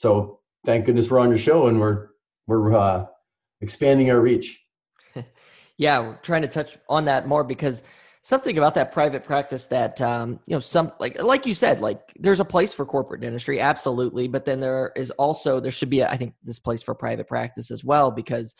so 0.02 0.40
thank 0.66 0.84
goodness 0.84 1.08
we're 1.08 1.20
on 1.20 1.28
your 1.28 1.38
show 1.38 1.68
and 1.68 1.78
we're 1.78 2.08
we're 2.48 2.74
uh, 2.74 3.06
expanding 3.60 4.10
our 4.10 4.20
reach. 4.20 4.60
yeah, 5.78 6.00
we're 6.00 6.16
trying 6.16 6.42
to 6.42 6.48
touch 6.48 6.76
on 6.88 7.04
that 7.04 7.28
more 7.28 7.44
because 7.44 7.84
something 8.24 8.58
about 8.58 8.74
that 8.74 8.90
private 8.90 9.22
practice 9.22 9.68
that 9.68 10.00
um, 10.00 10.40
you 10.46 10.56
know 10.56 10.60
some 10.60 10.90
like 10.98 11.22
like 11.22 11.46
you 11.46 11.54
said 11.54 11.80
like 11.80 12.00
there's 12.16 12.40
a 12.40 12.44
place 12.44 12.74
for 12.74 12.84
corporate 12.84 13.20
dentistry 13.20 13.60
absolutely 13.60 14.28
but 14.28 14.44
then 14.44 14.60
there 14.60 14.92
is 14.96 15.10
also 15.12 15.60
there 15.60 15.72
should 15.72 15.90
be 15.90 16.00
a, 16.00 16.08
I 16.08 16.16
think 16.16 16.34
this 16.42 16.58
place 16.58 16.82
for 16.82 16.94
private 16.94 17.26
practice 17.26 17.70
as 17.70 17.84
well 17.84 18.12
because 18.12 18.54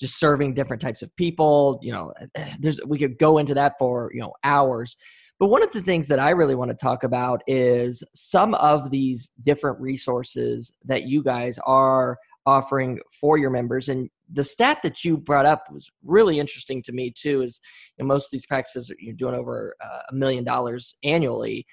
just 0.00 0.20
serving 0.20 0.54
different 0.54 0.80
types 0.80 1.02
of 1.02 1.14
people 1.16 1.80
you 1.82 1.92
know 1.92 2.12
there's 2.60 2.80
we 2.86 2.96
could 2.96 3.18
go 3.18 3.38
into 3.38 3.54
that 3.54 3.74
for 3.76 4.10
you 4.14 4.20
know 4.20 4.32
hours 4.44 4.96
but 5.38 5.48
one 5.48 5.62
of 5.62 5.70
the 5.70 5.82
things 5.82 6.08
that 6.08 6.18
I 6.18 6.30
really 6.30 6.54
want 6.54 6.70
to 6.70 6.76
talk 6.76 7.04
about 7.04 7.42
is 7.46 8.02
some 8.14 8.54
of 8.54 8.90
these 8.90 9.30
different 9.42 9.80
resources 9.80 10.72
that 10.84 11.04
you 11.04 11.22
guys 11.22 11.58
are 11.64 12.18
offering 12.44 12.98
for 13.20 13.36
your 13.36 13.50
members. 13.50 13.88
And 13.88 14.08
the 14.32 14.42
stat 14.42 14.78
that 14.82 15.04
you 15.04 15.16
brought 15.16 15.46
up 15.46 15.64
was 15.70 15.88
really 16.02 16.40
interesting 16.40 16.82
to 16.82 16.92
me 16.92 17.12
too. 17.16 17.42
Is 17.42 17.60
know, 17.98 18.06
most 18.06 18.24
of 18.24 18.30
these 18.32 18.46
practices 18.46 18.90
you're 18.98 19.14
doing 19.14 19.34
over 19.34 19.74
uh, 19.84 20.00
a 20.10 20.14
million 20.14 20.44
dollars 20.44 20.96
annually. 21.04 21.66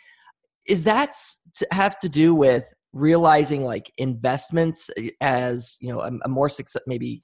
is 0.68 0.84
that 0.84 1.16
to 1.56 1.68
have 1.72 1.98
to 2.00 2.10
do 2.10 2.36
with 2.36 2.72
realizing 2.94 3.64
like 3.64 3.92
investments 3.98 4.90
eh, 4.98 5.10
as 5.22 5.78
you 5.82 5.92
know 5.92 6.02
a, 6.02 6.12
a 6.24 6.30
more 6.30 6.50
success 6.50 6.82
maybe 6.88 7.22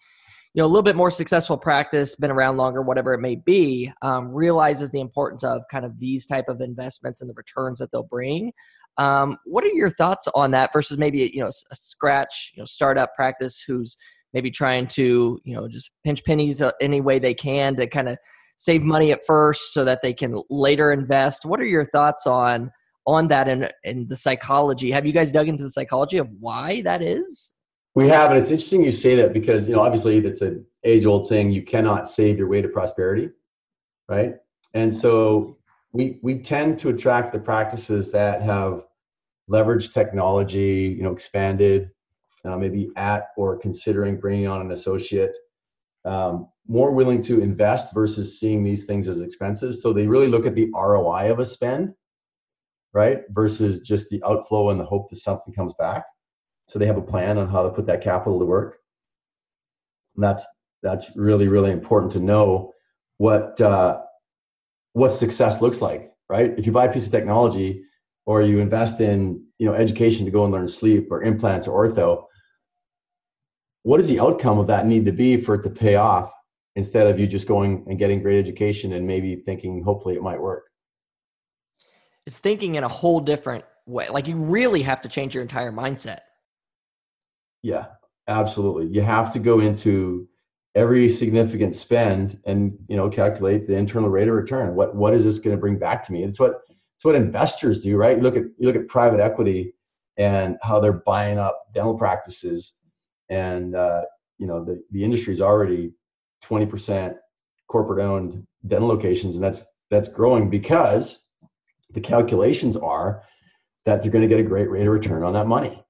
you 0.53 0.61
know 0.61 0.65
a 0.65 0.67
little 0.67 0.83
bit 0.83 0.95
more 0.95 1.11
successful 1.11 1.57
practice 1.57 2.15
been 2.15 2.31
around 2.31 2.57
longer 2.57 2.81
whatever 2.81 3.13
it 3.13 3.21
may 3.21 3.35
be 3.35 3.91
um, 4.01 4.31
realizes 4.31 4.91
the 4.91 4.99
importance 4.99 5.43
of 5.43 5.61
kind 5.71 5.85
of 5.85 5.99
these 5.99 6.25
type 6.25 6.49
of 6.49 6.61
investments 6.61 7.21
and 7.21 7.29
the 7.29 7.33
returns 7.35 7.79
that 7.79 7.91
they'll 7.91 8.03
bring. 8.03 8.51
Um, 8.97 9.37
what 9.45 9.63
are 9.63 9.69
your 9.69 9.89
thoughts 9.89 10.27
on 10.35 10.51
that 10.51 10.73
versus 10.73 10.97
maybe 10.97 11.31
you 11.33 11.41
know 11.41 11.47
a 11.47 11.75
scratch 11.75 12.51
you 12.55 12.61
know 12.61 12.65
startup 12.65 13.15
practice 13.15 13.63
who's 13.65 13.95
maybe 14.33 14.51
trying 14.51 14.87
to 14.87 15.39
you 15.43 15.55
know 15.55 15.67
just 15.67 15.91
pinch 16.03 16.23
pennies 16.25 16.61
uh, 16.61 16.71
any 16.81 16.99
way 16.99 17.17
they 17.17 17.33
can 17.33 17.75
to 17.77 17.87
kind 17.87 18.09
of 18.09 18.17
save 18.57 18.83
money 18.83 19.11
at 19.11 19.25
first 19.25 19.73
so 19.73 19.83
that 19.85 20.01
they 20.01 20.13
can 20.13 20.41
later 20.49 20.91
invest? 20.91 21.45
What 21.45 21.59
are 21.59 21.65
your 21.65 21.85
thoughts 21.85 22.27
on 22.27 22.71
on 23.07 23.29
that 23.29 23.47
and 23.47 23.71
and 23.85 24.09
the 24.09 24.17
psychology? 24.17 24.91
Have 24.91 25.05
you 25.05 25.13
guys 25.13 25.31
dug 25.31 25.47
into 25.47 25.63
the 25.63 25.69
psychology 25.69 26.17
of 26.17 26.29
why 26.39 26.81
that 26.81 27.01
is 27.01 27.55
we 27.95 28.07
have 28.07 28.31
and 28.31 28.39
it's 28.39 28.51
interesting 28.51 28.83
you 28.83 28.91
say 28.91 29.15
that 29.15 29.33
because 29.33 29.67
you 29.67 29.75
know 29.75 29.81
obviously 29.81 30.17
it's 30.19 30.41
an 30.41 30.65
age 30.83 31.05
old 31.05 31.27
saying 31.27 31.51
you 31.51 31.63
cannot 31.63 32.07
save 32.07 32.37
your 32.37 32.47
way 32.47 32.61
to 32.61 32.67
prosperity 32.67 33.29
right? 34.11 34.35
And 34.73 34.93
so 34.93 35.57
we 35.93 36.19
we 36.21 36.39
tend 36.39 36.77
to 36.79 36.89
attract 36.89 37.31
the 37.31 37.39
practices 37.39 38.11
that 38.11 38.41
have 38.41 38.83
leveraged 39.49 39.93
technology 39.93 40.95
you 40.97 41.03
know 41.03 41.11
expanded 41.11 41.89
uh, 42.45 42.57
maybe 42.57 42.89
at 42.95 43.29
or 43.37 43.57
considering 43.57 44.19
bringing 44.19 44.47
on 44.47 44.61
an 44.61 44.71
associate 44.71 45.33
um, 46.05 46.47
more 46.67 46.91
willing 46.91 47.21
to 47.21 47.41
invest 47.41 47.93
versus 47.93 48.39
seeing 48.39 48.63
these 48.63 48.85
things 48.85 49.07
as 49.07 49.21
expenses. 49.21 49.81
So 49.81 49.93
they 49.93 50.07
really 50.07 50.27
look 50.27 50.45
at 50.45 50.55
the 50.55 50.69
roi 50.73 51.31
of 51.31 51.39
a 51.39 51.45
spend 51.45 51.93
right 52.93 53.19
versus 53.29 53.79
just 53.81 54.09
the 54.09 54.21
outflow 54.23 54.71
and 54.71 54.79
the 54.79 54.85
hope 54.85 55.09
that 55.09 55.17
something 55.17 55.53
comes 55.53 55.73
back 55.79 56.03
so 56.71 56.79
they 56.79 56.85
have 56.85 56.97
a 56.97 57.01
plan 57.01 57.37
on 57.37 57.49
how 57.49 57.63
to 57.63 57.69
put 57.69 57.85
that 57.87 58.01
capital 58.01 58.39
to 58.39 58.45
work. 58.45 58.77
And 60.15 60.23
that's 60.23 60.45
that's 60.81 61.15
really 61.15 61.47
really 61.47 61.71
important 61.71 62.11
to 62.13 62.19
know 62.19 62.73
what 63.17 63.59
uh, 63.59 64.01
what 64.93 65.09
success 65.09 65.61
looks 65.61 65.81
like 65.81 66.11
right? 66.31 66.57
If 66.57 66.65
you 66.65 66.71
buy 66.71 66.85
a 66.85 66.93
piece 66.93 67.05
of 67.05 67.11
technology 67.11 67.83
or 68.25 68.41
you 68.41 68.59
invest 68.59 69.01
in 69.01 69.43
you 69.59 69.67
know 69.67 69.73
education 69.73 70.25
to 70.25 70.31
go 70.31 70.45
and 70.45 70.53
learn 70.53 70.67
sleep 70.67 71.11
or 71.11 71.23
implants 71.23 71.67
or 71.67 71.87
ortho 71.87 72.23
what 73.83 73.97
does 73.97 74.07
the 74.07 74.19
outcome 74.19 74.59
of 74.59 74.67
that 74.67 74.85
need 74.85 75.05
to 75.05 75.11
be 75.11 75.37
for 75.37 75.55
it 75.55 75.63
to 75.63 75.69
pay 75.69 75.95
off 75.95 76.31
instead 76.75 77.07
of 77.07 77.19
you 77.19 77.25
just 77.25 77.47
going 77.47 77.83
and 77.87 77.97
getting 77.97 78.21
great 78.21 78.39
education 78.39 78.93
and 78.93 79.05
maybe 79.05 79.35
thinking 79.35 79.83
hopefully 79.83 80.15
it 80.15 80.21
might 80.21 80.39
work? 80.39 80.65
It's 82.27 82.37
thinking 82.39 82.75
in 82.75 82.83
a 82.83 82.87
whole 82.87 83.19
different 83.19 83.65
way. 83.87 84.07
Like 84.09 84.27
you 84.27 84.35
really 84.37 84.83
have 84.83 85.01
to 85.01 85.09
change 85.09 85.33
your 85.33 85.41
entire 85.41 85.71
mindset 85.71 86.19
yeah 87.63 87.85
absolutely. 88.27 88.87
You 88.87 89.01
have 89.01 89.33
to 89.33 89.39
go 89.39 89.59
into 89.59 90.27
every 90.73 91.09
significant 91.09 91.75
spend 91.75 92.39
and 92.45 92.77
you 92.87 92.95
know 92.95 93.09
calculate 93.09 93.67
the 93.67 93.75
internal 93.75 94.09
rate 94.09 94.27
of 94.27 94.33
return. 94.33 94.75
What 94.75 94.95
what 94.95 95.13
is 95.13 95.23
this 95.23 95.39
going 95.39 95.55
to 95.55 95.59
bring 95.59 95.77
back 95.77 96.03
to 96.05 96.13
me? 96.13 96.23
It's 96.23 96.39
what 96.39 96.61
it's 96.95 97.05
what 97.05 97.15
investors 97.15 97.81
do 97.81 97.95
right? 97.97 98.17
You 98.17 98.23
look 98.23 98.37
at 98.37 98.43
you 98.57 98.67
look 98.67 98.75
at 98.75 98.87
private 98.87 99.19
equity 99.19 99.73
and 100.17 100.57
how 100.61 100.79
they're 100.79 100.93
buying 100.93 101.37
up 101.37 101.59
dental 101.73 101.97
practices 101.97 102.73
and 103.29 103.75
uh, 103.75 104.01
you 104.37 104.47
know 104.47 104.63
the, 104.63 104.81
the 104.91 105.03
industry 105.03 105.33
is 105.33 105.41
already 105.41 105.93
20% 106.43 107.15
corporate 107.67 108.03
owned 108.03 108.45
dental 108.67 108.87
locations 108.87 109.35
and 109.35 109.43
that's 109.43 109.65
that's 109.89 110.09
growing 110.09 110.49
because 110.49 111.27
the 111.91 112.01
calculations 112.01 112.75
are 112.77 113.23
that 113.85 114.01
they're 114.01 114.11
going 114.11 114.21
to 114.21 114.27
get 114.27 114.39
a 114.39 114.43
great 114.43 114.69
rate 114.69 114.85
of 114.85 114.93
return 114.93 115.23
on 115.23 115.33
that 115.33 115.47
money 115.47 115.83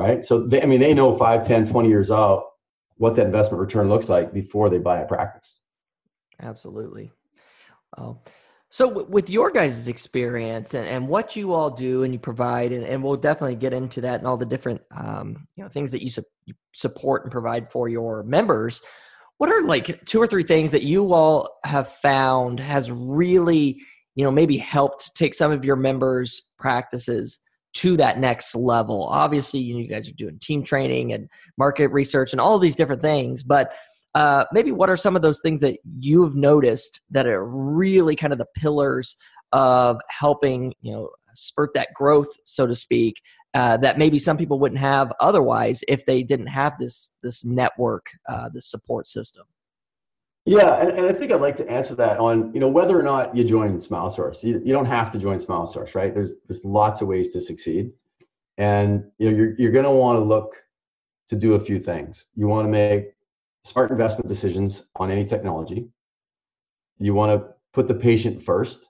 right? 0.00 0.24
So 0.24 0.40
they, 0.40 0.62
i 0.62 0.66
mean 0.66 0.80
they 0.80 0.94
know 0.94 1.16
5 1.16 1.46
10 1.46 1.66
20 1.66 1.88
years 1.88 2.10
out 2.10 2.44
what 2.96 3.16
that 3.16 3.26
investment 3.26 3.60
return 3.60 3.88
looks 3.88 4.08
like 4.08 4.32
before 4.32 4.68
they 4.68 4.78
buy 4.78 5.00
a 5.00 5.06
practice. 5.06 5.60
Absolutely. 6.42 7.10
Well, 7.96 8.22
so 8.70 8.88
w- 8.88 9.06
with 9.10 9.28
your 9.28 9.50
guys' 9.50 9.88
experience 9.88 10.74
and, 10.74 10.86
and 10.86 11.08
what 11.08 11.34
you 11.34 11.52
all 11.52 11.70
do 11.70 12.04
and 12.04 12.12
you 12.12 12.18
provide 12.18 12.72
and, 12.72 12.84
and 12.84 13.02
we'll 13.02 13.16
definitely 13.16 13.56
get 13.56 13.72
into 13.72 14.00
that 14.02 14.20
and 14.20 14.26
all 14.26 14.36
the 14.36 14.46
different 14.46 14.80
um, 14.96 15.46
you 15.56 15.62
know 15.62 15.68
things 15.68 15.92
that 15.92 16.02
you, 16.02 16.10
su- 16.10 16.22
you 16.46 16.54
support 16.72 17.24
and 17.24 17.32
provide 17.32 17.70
for 17.70 17.88
your 17.88 18.22
members 18.22 18.80
what 19.38 19.50
are 19.50 19.62
like 19.62 20.04
two 20.04 20.20
or 20.20 20.26
three 20.26 20.42
things 20.42 20.70
that 20.70 20.82
you 20.82 21.14
all 21.14 21.48
have 21.64 21.88
found 21.88 22.60
has 22.60 22.90
really 22.90 23.80
you 24.14 24.24
know 24.24 24.30
maybe 24.30 24.56
helped 24.56 25.16
take 25.16 25.34
some 25.34 25.50
of 25.50 25.64
your 25.64 25.76
members 25.76 26.50
practices 26.58 27.40
to 27.72 27.96
that 27.96 28.18
next 28.18 28.54
level. 28.54 29.04
Obviously 29.04 29.60
you, 29.60 29.86
guys 29.86 30.08
are 30.08 30.14
doing 30.14 30.38
team 30.38 30.62
training 30.62 31.12
and 31.12 31.28
market 31.56 31.88
research 31.88 32.32
and 32.32 32.40
all 32.40 32.58
these 32.58 32.76
different 32.76 33.02
things 33.02 33.42
but 33.42 33.72
uh, 34.14 34.44
maybe 34.52 34.72
what 34.72 34.90
are 34.90 34.96
some 34.96 35.14
of 35.14 35.22
those 35.22 35.40
things 35.40 35.60
that 35.60 35.78
you've 35.98 36.34
noticed 36.34 37.00
that 37.10 37.26
are 37.26 37.44
really 37.44 38.16
kind 38.16 38.32
of 38.32 38.38
the 38.38 38.46
pillars 38.56 39.14
of 39.52 40.00
helping 40.08 40.72
you 40.80 40.92
know 40.92 41.10
spurt 41.34 41.70
that 41.74 41.88
growth 41.94 42.28
so 42.44 42.66
to 42.66 42.74
speak 42.74 43.20
uh, 43.54 43.76
that 43.76 43.98
maybe 43.98 44.18
some 44.18 44.36
people 44.36 44.58
wouldn't 44.60 44.80
have 44.80 45.12
otherwise 45.20 45.82
if 45.88 46.06
they 46.06 46.22
didn't 46.22 46.48
have 46.48 46.72
this 46.78 47.16
this 47.22 47.44
network 47.44 48.06
uh, 48.28 48.48
this 48.52 48.70
support 48.70 49.06
system 49.06 49.44
yeah, 50.46 50.80
and, 50.80 50.90
and 50.90 51.06
I 51.06 51.12
think 51.12 51.32
I'd 51.32 51.40
like 51.40 51.56
to 51.56 51.70
answer 51.70 51.94
that 51.96 52.18
on, 52.18 52.52
you 52.54 52.60
know, 52.60 52.68
whether 52.68 52.98
or 52.98 53.02
not 53.02 53.36
you 53.36 53.44
join 53.44 53.78
Smile 53.78 54.10
Source. 54.10 54.42
You, 54.42 54.60
you 54.64 54.72
don't 54.72 54.86
have 54.86 55.12
to 55.12 55.18
join 55.18 55.38
Smile 55.38 55.66
Source, 55.66 55.94
right? 55.94 56.14
There's 56.14 56.34
there's 56.48 56.64
lots 56.64 57.02
of 57.02 57.08
ways 57.08 57.28
to 57.30 57.40
succeed. 57.40 57.92
And 58.56 59.04
you 59.18 59.30
know, 59.30 59.36
you're 59.36 59.54
you're 59.58 59.72
gonna 59.72 59.92
want 59.92 60.16
to 60.16 60.24
look 60.24 60.56
to 61.28 61.36
do 61.36 61.54
a 61.54 61.60
few 61.60 61.78
things. 61.78 62.26
You 62.34 62.48
want 62.48 62.66
to 62.66 62.70
make 62.70 63.12
smart 63.64 63.90
investment 63.90 64.28
decisions 64.28 64.84
on 64.96 65.10
any 65.10 65.24
technology. 65.24 65.88
You 66.98 67.14
want 67.14 67.40
to 67.40 67.54
put 67.72 67.86
the 67.86 67.94
patient 67.94 68.42
first, 68.42 68.88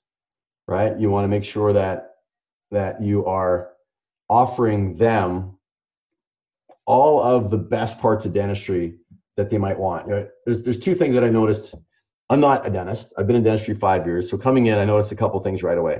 right? 0.68 0.98
You 0.98 1.10
want 1.10 1.24
to 1.24 1.28
make 1.28 1.44
sure 1.44 1.72
that 1.72 2.14
that 2.70 3.02
you 3.02 3.26
are 3.26 3.72
offering 4.28 4.96
them 4.96 5.58
all 6.86 7.20
of 7.20 7.50
the 7.50 7.58
best 7.58 7.98
parts 7.98 8.24
of 8.24 8.32
dentistry 8.32 8.99
that 9.40 9.50
they 9.50 9.58
might 9.58 9.78
want. 9.78 10.06
You 10.06 10.12
know, 10.12 10.28
there's 10.44 10.62
there's 10.62 10.78
two 10.78 10.94
things 10.94 11.14
that 11.14 11.24
I 11.24 11.30
noticed. 11.30 11.74
I'm 12.28 12.40
not 12.40 12.66
a 12.66 12.70
dentist. 12.70 13.12
I've 13.18 13.26
been 13.26 13.36
in 13.36 13.42
dentistry 13.42 13.74
five 13.74 14.06
years. 14.06 14.30
So 14.30 14.38
coming 14.38 14.66
in, 14.66 14.78
I 14.78 14.84
noticed 14.84 15.10
a 15.10 15.16
couple 15.16 15.40
things 15.40 15.62
right 15.62 15.78
away. 15.78 15.98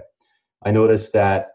I 0.65 0.71
noticed 0.71 1.13
that 1.15 1.49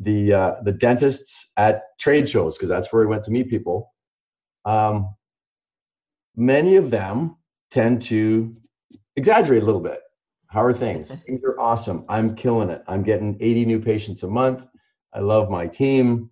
the 0.00 0.32
uh, 0.32 0.52
the 0.62 0.72
dentists 0.72 1.50
at 1.56 1.82
trade 1.98 2.28
shows, 2.28 2.56
because 2.56 2.68
that's 2.68 2.92
where 2.92 3.00
we 3.00 3.06
went 3.06 3.24
to 3.24 3.30
meet 3.30 3.48
people, 3.48 3.92
um, 4.66 5.14
many 6.36 6.76
of 6.76 6.90
them 6.90 7.36
tend 7.70 8.02
to 8.02 8.54
exaggerate 9.16 9.62
a 9.62 9.66
little 9.66 9.80
bit. 9.80 10.00
How 10.48 10.62
are 10.62 10.74
things? 10.74 11.10
things 11.26 11.40
are 11.42 11.58
awesome. 11.58 12.04
I'm 12.08 12.36
killing 12.36 12.68
it. 12.68 12.82
I'm 12.86 13.02
getting 13.02 13.36
80 13.40 13.64
new 13.64 13.80
patients 13.80 14.22
a 14.22 14.28
month. 14.28 14.66
I 15.14 15.20
love 15.20 15.50
my 15.50 15.66
team. 15.66 16.30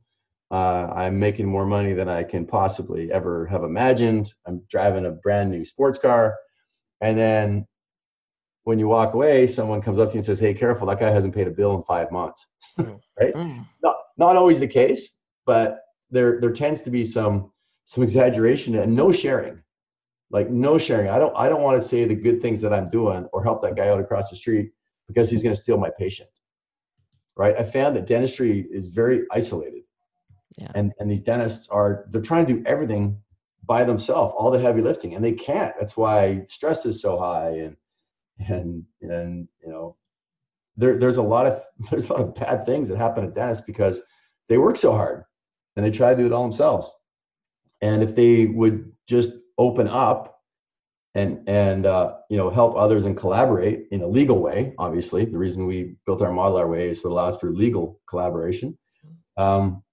Uh, 0.51 0.93
I'm 0.95 1.19
making 1.19 1.47
more 1.47 1.67
money 1.67 1.95
than 1.95 2.09
I 2.09 2.23
can 2.23 2.47
possibly 2.47 3.11
ever 3.11 3.47
have 3.47 3.65
imagined. 3.65 4.33
I'm 4.47 4.63
driving 4.69 5.07
a 5.07 5.11
brand 5.11 5.51
new 5.51 5.65
sports 5.65 5.99
car. 5.99 6.37
And 7.01 7.19
then 7.19 7.67
when 8.65 8.79
you 8.79 8.89
walk 8.89 9.15
away, 9.15 9.47
someone 9.47 9.83
comes 9.83 9.99
up 9.99 10.09
to 10.09 10.15
you 10.15 10.19
and 10.19 10.25
says, 10.25 10.41
Hey, 10.41 10.55
careful, 10.55 10.87
that 10.87 11.01
guy 11.01 11.11
hasn't 11.11 11.35
paid 11.35 11.49
a 11.49 11.51
bill 11.51 11.75
in 11.77 11.83
five 11.85 12.11
months. 12.11 12.47
Mm. 12.79 13.01
right? 13.21 13.35
Mm. 13.35 13.67
Not, 13.83 13.97
not 14.17 14.37
always 14.37 14.61
the 14.61 14.69
case, 14.69 15.11
but 15.47 15.81
there, 16.11 16.41
there 16.41 16.53
tends 16.53 16.83
to 16.83 16.91
be 16.91 17.05
some, 17.05 17.51
some 17.85 18.03
exaggeration 18.03 18.77
and 18.77 18.95
no 18.95 19.13
sharing. 19.13 19.61
Like 20.31 20.51
no 20.51 20.79
sharing. 20.79 21.11
I 21.11 21.19
don't 21.19 21.37
I 21.37 21.49
don't 21.49 21.63
want 21.63 21.81
to 21.81 21.87
say 21.87 22.05
the 22.07 22.15
good 22.15 22.41
things 22.41 22.61
that 22.63 22.73
I'm 22.73 22.91
doing 22.91 23.29
or 23.33 23.45
help 23.45 23.63
that 23.63 23.77
guy 23.77 23.89
out 23.89 24.01
across 24.01 24.31
the 24.31 24.37
street 24.37 24.73
because 25.07 25.31
he's 25.31 25.45
going 25.45 25.55
to 25.55 25.61
steal 25.61 25.79
my 25.79 25.91
patient. 25.97 26.29
Right? 27.37 27.55
I 27.57 27.63
found 27.63 27.95
that 27.95 28.07
dentistry 28.07 28.67
is 28.71 28.89
very 28.89 29.27
isolated 29.31 29.84
yeah. 30.57 30.71
And 30.75 30.93
and 30.99 31.11
these 31.11 31.21
dentists 31.21 31.69
are 31.69 32.07
they're 32.11 32.23
trying 32.23 32.47
to 32.47 32.55
do 32.55 32.63
everything 32.67 33.19
by 33.65 33.85
themselves, 33.85 34.35
all 34.37 34.51
the 34.51 34.59
heavy 34.59 34.83
lifting, 34.83 35.15
and 35.15 35.25
they 35.25 35.33
can't. 35.33 35.75
That's 35.79 35.97
why 35.97 36.43
stress 36.45 36.87
is 36.87 37.01
so 37.01 37.19
high 37.19 37.51
and 37.51 37.77
and 38.49 38.85
and 39.01 39.49
you 39.63 39.71
know 39.71 39.97
there 40.77 40.99
there's 40.99 41.17
a 41.17 41.23
lot 41.23 41.47
of 41.47 41.63
there's 41.91 42.09
a 42.09 42.13
lot 42.13 42.23
of 42.23 42.35
bad 42.35 42.67
things 42.67 42.89
that 42.89 42.99
happen 42.99 43.25
at 43.25 43.35
dentists 43.35 43.65
because 43.65 44.01
they 44.49 44.59
work 44.59 44.77
so 44.77 44.93
hard 44.93 45.25
and 45.77 45.85
they 45.85 45.91
try 45.91 46.11
to 46.11 46.17
do 46.17 46.27
it 46.27 46.33
all 46.33 46.43
themselves. 46.43 46.91
And 47.81 48.03
if 48.03 48.15
they 48.15 48.47
would 48.47 48.93
just 49.07 49.31
open 49.59 49.89
up 49.89 50.43
and 51.15 51.49
and 51.49 51.87
uh, 51.87 52.17
you 52.29 52.37
know 52.37 52.51
help 52.51 52.77
others 52.77 53.07
and 53.07 53.17
collaborate 53.17 53.87
in 53.91 54.03
a 54.03 54.07
legal 54.07 54.41
way, 54.41 54.75
obviously 54.79 55.25
the 55.25 55.39
reason 55.39 55.67
we 55.67 55.97
built 56.07 56.23
our 56.23 56.33
model 56.33 56.59
our 56.59 56.69
way 56.69 56.89
is 56.91 57.03
to 57.03 57.09
allow 57.09 57.27
us 57.27 57.37
for 57.37 57.51
legal 57.51 58.01
collaboration. 58.09 58.77
Um, 59.37 59.84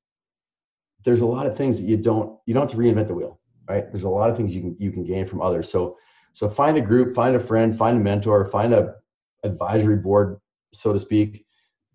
there's 1.03 1.21
a 1.21 1.25
lot 1.25 1.45
of 1.45 1.55
things 1.55 1.79
that 1.79 1.85
you 1.85 1.97
don't 1.97 2.37
you 2.45 2.53
don't 2.53 2.63
have 2.63 2.71
to 2.71 2.77
reinvent 2.77 3.07
the 3.07 3.13
wheel 3.13 3.39
right 3.69 3.91
there's 3.91 4.03
a 4.03 4.09
lot 4.09 4.29
of 4.29 4.37
things 4.37 4.55
you 4.55 4.61
can 4.61 4.75
you 4.79 4.91
can 4.91 5.03
gain 5.03 5.25
from 5.25 5.41
others 5.41 5.69
so 5.69 5.97
so 6.33 6.49
find 6.49 6.77
a 6.77 6.81
group 6.81 7.13
find 7.13 7.35
a 7.35 7.39
friend 7.39 7.75
find 7.75 7.97
a 7.97 7.99
mentor 7.99 8.45
find 8.45 8.73
a 8.73 8.95
advisory 9.43 9.97
board 9.97 10.39
so 10.73 10.93
to 10.93 10.99
speak 10.99 11.45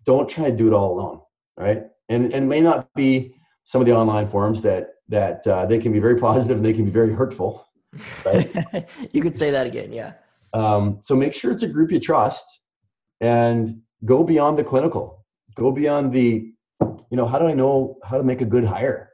don't 0.07 0.27
try 0.27 0.49
to 0.49 0.55
do 0.55 0.67
it 0.67 0.73
all 0.73 0.93
alone, 0.93 1.21
right? 1.57 1.83
And 2.09 2.33
and 2.33 2.49
may 2.49 2.61
not 2.61 2.91
be 2.95 3.35
some 3.65 3.81
of 3.81 3.85
the 3.85 3.93
online 3.93 4.27
forums 4.27 4.61
that 4.61 4.93
that 5.09 5.45
uh, 5.45 5.65
they 5.67 5.77
can 5.77 5.91
be 5.91 5.99
very 5.99 6.17
positive 6.27 6.57
and 6.57 6.65
they 6.65 6.73
can 6.73 6.85
be 6.85 6.91
very 6.91 7.13
hurtful. 7.13 7.67
Right? 8.25 8.55
you 9.11 9.21
could 9.21 9.35
say 9.35 9.51
that 9.51 9.67
again, 9.67 9.91
yeah. 9.91 10.13
Um, 10.53 10.99
so 11.03 11.15
make 11.15 11.33
sure 11.33 11.51
it's 11.51 11.63
a 11.63 11.67
group 11.67 11.91
you 11.91 11.99
trust, 11.99 12.45
and 13.21 13.81
go 14.05 14.23
beyond 14.23 14.57
the 14.57 14.63
clinical. 14.63 15.25
Go 15.55 15.71
beyond 15.71 16.13
the, 16.13 16.53
you 17.09 17.17
know, 17.17 17.25
how 17.25 17.39
do 17.39 17.47
I 17.47 17.53
know 17.53 17.97
how 18.03 18.17
to 18.17 18.23
make 18.23 18.41
a 18.41 18.45
good 18.45 18.65
hire? 18.65 19.11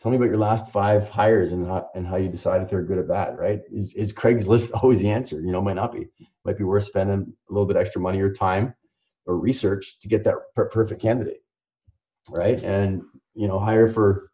Tell 0.00 0.10
me 0.12 0.16
about 0.16 0.28
your 0.28 0.38
last 0.38 0.70
five 0.70 1.08
hires 1.08 1.52
and 1.52 1.66
how, 1.66 1.88
and 1.94 2.06
how 2.06 2.16
you 2.16 2.28
decide 2.28 2.62
if 2.62 2.70
they're 2.70 2.82
good 2.82 2.98
or 2.98 3.02
bad, 3.02 3.36
right? 3.36 3.62
Is, 3.72 3.94
is 3.94 4.12
Craig's 4.12 4.46
list 4.46 4.72
always 4.82 5.00
the 5.00 5.10
answer? 5.10 5.40
You 5.40 5.50
know, 5.50 5.60
might 5.60 5.74
not 5.74 5.92
be. 5.92 6.08
Might 6.44 6.58
be 6.58 6.64
worth 6.64 6.84
spending 6.84 7.32
a 7.48 7.52
little 7.52 7.66
bit 7.66 7.76
extra 7.76 8.00
money 8.00 8.20
or 8.20 8.32
time 8.32 8.74
or 9.26 9.36
research 9.36 9.98
to 10.00 10.08
get 10.08 10.24
that 10.24 10.34
per- 10.54 10.68
perfect 10.68 11.02
candidate, 11.02 11.42
right? 12.30 12.62
And 12.62 13.02
you 13.34 13.48
know, 13.48 13.58
hire 13.58 13.88
for 13.88 14.30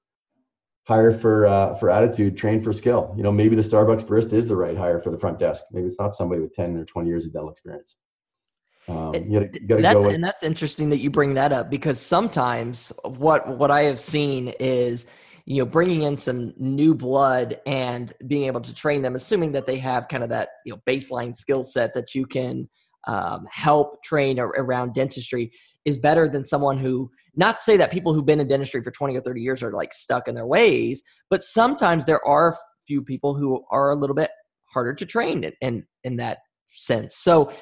hire 0.84 1.12
for 1.12 1.46
uh, 1.46 1.74
for 1.74 1.90
attitude, 1.90 2.36
train 2.36 2.60
for 2.60 2.72
skill. 2.72 3.12
You 3.16 3.22
know, 3.22 3.32
maybe 3.32 3.56
the 3.56 3.62
Starbucks 3.62 4.04
barista 4.04 4.34
is 4.34 4.46
the 4.46 4.56
right 4.56 4.76
hire 4.76 5.00
for 5.00 5.10
the 5.10 5.18
front 5.18 5.38
desk. 5.38 5.64
Maybe 5.72 5.88
it's 5.88 5.98
not 5.98 6.14
somebody 6.14 6.40
with 6.40 6.54
ten 6.54 6.76
or 6.76 6.84
twenty 6.84 7.08
years 7.08 7.26
of 7.26 7.32
Dell 7.32 7.48
experience. 7.48 7.96
Um, 8.88 9.14
you 9.14 9.40
gotta, 9.40 9.60
you 9.60 9.66
gotta 9.66 9.82
that's, 9.82 10.04
and 10.04 10.22
that's 10.22 10.42
interesting 10.42 10.88
that 10.90 10.98
you 10.98 11.10
bring 11.10 11.34
that 11.34 11.52
up 11.52 11.70
because 11.70 12.00
sometimes 12.00 12.92
what 13.04 13.56
what 13.58 13.70
I 13.70 13.82
have 13.82 14.00
seen 14.00 14.48
is 14.60 15.06
you 15.46 15.62
know 15.62 15.66
bringing 15.66 16.02
in 16.02 16.16
some 16.16 16.52
new 16.58 16.94
blood 16.94 17.60
and 17.66 18.12
being 18.26 18.44
able 18.44 18.60
to 18.60 18.74
train 18.74 19.00
them 19.02 19.14
assuming 19.14 19.52
that 19.52 19.66
they 19.66 19.78
have 19.78 20.08
kind 20.08 20.22
of 20.22 20.28
that 20.30 20.48
you 20.66 20.72
know 20.72 20.80
baseline 20.86 21.34
skill 21.34 21.64
set 21.64 21.94
that 21.94 22.14
you 22.14 22.26
can 22.26 22.68
um, 23.06 23.46
help 23.50 24.02
train 24.02 24.38
around 24.38 24.94
dentistry 24.94 25.50
is 25.84 25.96
better 25.96 26.28
than 26.28 26.44
someone 26.44 26.78
who 26.78 27.10
not 27.36 27.58
to 27.58 27.62
say 27.62 27.76
that 27.76 27.90
people 27.90 28.12
who've 28.12 28.26
been 28.26 28.40
in 28.40 28.48
dentistry 28.48 28.82
for 28.82 28.90
20 28.90 29.16
or 29.16 29.20
30 29.20 29.40
years 29.40 29.62
are 29.62 29.72
like 29.72 29.92
stuck 29.92 30.28
in 30.28 30.34
their 30.34 30.46
ways 30.46 31.02
but 31.30 31.42
sometimes 31.42 32.04
there 32.04 32.24
are 32.26 32.48
a 32.48 32.54
few 32.86 33.02
people 33.02 33.34
who 33.34 33.64
are 33.70 33.90
a 33.90 33.96
little 33.96 34.16
bit 34.16 34.30
harder 34.74 34.92
to 34.92 35.06
train 35.06 35.44
in, 35.44 35.52
in, 35.60 35.86
in 36.02 36.16
that 36.16 36.38
sense. 36.68 37.16
So 37.16 37.52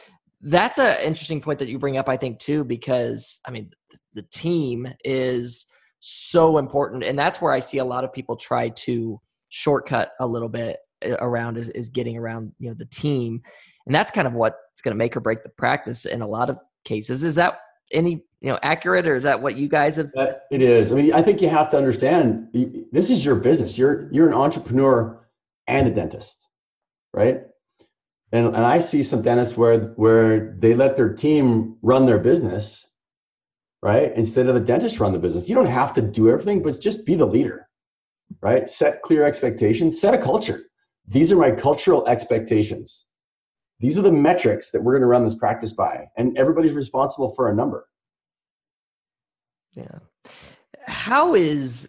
that's 0.42 0.78
an 0.78 0.96
interesting 1.04 1.40
point 1.40 1.58
that 1.58 1.68
you 1.68 1.78
bring 1.78 1.96
up 1.96 2.08
i 2.08 2.16
think 2.16 2.38
too 2.38 2.64
because 2.64 3.40
i 3.46 3.50
mean 3.50 3.70
the 4.14 4.22
team 4.32 4.86
is 5.04 5.66
so 6.00 6.58
important 6.58 7.04
and 7.04 7.18
that's 7.18 7.40
where 7.40 7.52
i 7.52 7.60
see 7.60 7.78
a 7.78 7.84
lot 7.84 8.04
of 8.04 8.12
people 8.12 8.36
try 8.36 8.68
to 8.70 9.20
shortcut 9.50 10.12
a 10.20 10.26
little 10.26 10.48
bit 10.48 10.78
uh, 11.04 11.16
around 11.20 11.56
is, 11.56 11.68
is 11.70 11.90
getting 11.90 12.16
around 12.16 12.52
you 12.58 12.68
know 12.68 12.74
the 12.74 12.86
team 12.86 13.40
and 13.86 13.94
that's 13.94 14.10
kind 14.10 14.26
of 14.26 14.34
what's 14.34 14.80
going 14.82 14.94
to 14.94 14.98
make 14.98 15.16
or 15.16 15.20
break 15.20 15.42
the 15.42 15.48
practice 15.48 16.04
in 16.04 16.22
a 16.22 16.26
lot 16.26 16.50
of 16.50 16.58
cases. 16.84 17.24
Is 17.24 17.34
that 17.36 17.58
any 17.92 18.24
you 18.40 18.50
know 18.50 18.58
accurate 18.62 19.06
or 19.06 19.16
is 19.16 19.24
that 19.24 19.40
what 19.40 19.56
you 19.56 19.68
guys 19.68 19.96
have 19.96 20.10
it 20.50 20.62
is. 20.62 20.90
I 20.90 20.94
mean 20.94 21.12
i 21.12 21.20
think 21.20 21.42
you 21.42 21.48
have 21.50 21.70
to 21.72 21.76
understand 21.76 22.48
this 22.90 23.10
is 23.10 23.24
your 23.24 23.34
business. 23.34 23.76
You're 23.76 24.08
you're 24.12 24.28
an 24.28 24.34
entrepreneur 24.34 25.20
and 25.66 25.86
a 25.86 25.90
dentist 25.90 26.38
right 27.12 27.42
and 28.32 28.46
and 28.46 28.64
i 28.64 28.78
see 28.78 29.02
some 29.02 29.22
dentists 29.22 29.56
where 29.56 29.78
where 29.96 30.54
they 30.58 30.74
let 30.74 30.96
their 30.96 31.12
team 31.12 31.76
run 31.82 32.06
their 32.06 32.18
business 32.18 32.86
right? 33.82 34.12
Instead 34.16 34.46
of 34.46 34.54
the 34.54 34.60
dentist 34.60 35.00
run 35.00 35.12
the 35.12 35.18
business. 35.18 35.48
You 35.48 35.54
don't 35.54 35.66
have 35.66 35.92
to 35.94 36.02
do 36.02 36.30
everything, 36.30 36.62
but 36.62 36.80
just 36.80 37.04
be 37.04 37.16
the 37.16 37.26
leader, 37.26 37.68
right? 38.40 38.68
Set 38.68 39.02
clear 39.02 39.24
expectations, 39.24 40.00
set 40.00 40.14
a 40.14 40.18
culture. 40.18 40.62
These 41.08 41.32
are 41.32 41.36
my 41.36 41.50
cultural 41.50 42.06
expectations. 42.06 43.06
These 43.80 43.98
are 43.98 44.02
the 44.02 44.12
metrics 44.12 44.70
that 44.70 44.82
we're 44.82 44.92
going 44.92 45.02
to 45.02 45.08
run 45.08 45.24
this 45.24 45.34
practice 45.34 45.72
by, 45.72 46.06
and 46.16 46.38
everybody's 46.38 46.72
responsible 46.72 47.34
for 47.34 47.50
a 47.50 47.54
number. 47.54 47.88
Yeah. 49.72 49.98
How 50.86 51.34
is 51.34 51.88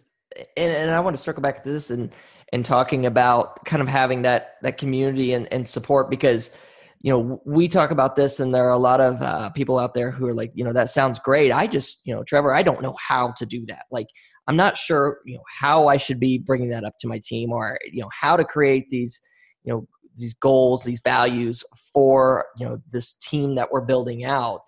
and, 0.58 0.74
and 0.74 0.90
I 0.90 1.00
want 1.00 1.16
to 1.16 1.22
circle 1.22 1.44
back 1.44 1.64
to 1.64 1.72
this 1.72 1.92
and 1.92 2.12
and 2.54 2.64
talking 2.64 3.08
about 3.08 3.66
kind 3.66 3.82
of 3.82 3.90
having 3.90 4.22
that 4.22 4.56
that 4.62 4.78
community 4.78 5.34
and, 5.34 5.52
and 5.52 5.68
support 5.68 6.10
because 6.10 6.56
you 7.02 7.12
know 7.12 7.42
we 7.46 7.68
talk 7.68 7.90
about 7.90 8.16
this 8.16 8.40
and 8.40 8.54
there 8.54 8.66
are 8.66 8.72
a 8.72 8.78
lot 8.78 9.02
of 9.02 9.22
uh, 9.22 9.50
people 9.50 9.80
out 9.80 9.96
there 9.96 10.12
who 10.12 10.28
are 10.28 10.34
like 10.34 10.52
you 10.54 10.64
know 10.64 10.72
that 10.72 10.90
sounds 10.90 11.20
great. 11.20 11.52
I 11.52 11.68
just 11.68 12.02
you 12.06 12.16
know 12.16 12.24
trevor 12.24 12.54
i 12.54 12.64
don't 12.64 12.82
know 12.82 12.96
how 13.06 13.34
to 13.38 13.46
do 13.46 13.66
that. 13.66 13.86
Like 13.92 14.08
i'm 14.48 14.56
not 14.56 14.78
sure 14.78 15.20
you 15.26 15.36
know 15.36 15.44
how 15.60 15.88
i 15.88 15.98
should 15.98 16.20
be 16.20 16.38
bringing 16.38 16.70
that 16.70 16.84
up 16.84 16.94
to 17.00 17.08
my 17.08 17.20
team 17.24 17.52
or 17.52 17.78
you 17.92 18.02
know 18.02 18.10
how 18.12 18.36
to 18.38 18.44
create 18.44 18.90
these 18.90 19.22
you 19.64 19.74
know 19.74 19.88
these 20.18 20.34
goals 20.34 20.84
these 20.84 21.02
values 21.04 21.64
for 21.94 22.46
you 22.58 22.66
know 22.66 22.78
this 22.92 23.16
team 23.16 23.56
that 23.56 23.72
we're 23.72 23.82
building 23.82 24.24
out. 24.26 24.62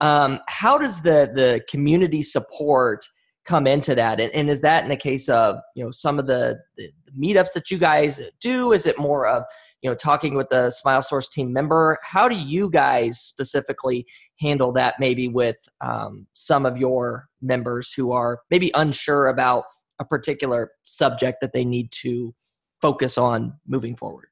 Um, 0.00 0.40
how 0.48 0.78
does 0.78 1.02
the 1.02 1.30
the 1.34 1.60
community 1.68 2.22
support 2.22 3.04
come 3.44 3.66
into 3.66 3.94
that? 3.94 4.20
And, 4.20 4.32
and 4.32 4.48
is 4.48 4.60
that 4.60 4.84
in 4.84 4.88
the 4.88 4.96
case 4.96 5.28
of 5.28 5.60
you 5.74 5.84
know 5.84 5.90
some 5.90 6.18
of 6.18 6.26
the, 6.26 6.60
the 6.76 6.90
meetups 7.18 7.52
that 7.54 7.70
you 7.70 7.78
guys 7.78 8.20
do? 8.40 8.72
Is 8.72 8.86
it 8.86 8.98
more 8.98 9.26
of 9.26 9.44
you 9.82 9.90
know 9.90 9.96
talking 9.96 10.34
with 10.34 10.48
the 10.50 10.70
smile 10.70 11.02
source 11.02 11.28
team 11.28 11.52
member? 11.52 11.98
How 12.02 12.28
do 12.28 12.36
you 12.36 12.70
guys 12.70 13.18
specifically 13.20 14.06
handle 14.40 14.72
that 14.72 14.96
maybe 14.98 15.28
with 15.28 15.56
um, 15.80 16.26
some 16.34 16.66
of 16.66 16.78
your 16.78 17.28
members 17.40 17.92
who 17.92 18.12
are 18.12 18.40
maybe 18.50 18.70
unsure 18.74 19.26
about 19.26 19.64
a 19.98 20.04
particular 20.04 20.72
subject 20.82 21.38
that 21.40 21.52
they 21.52 21.64
need 21.64 21.90
to 21.92 22.34
focus 22.80 23.16
on 23.18 23.54
moving 23.66 23.94
forward? 23.94 24.28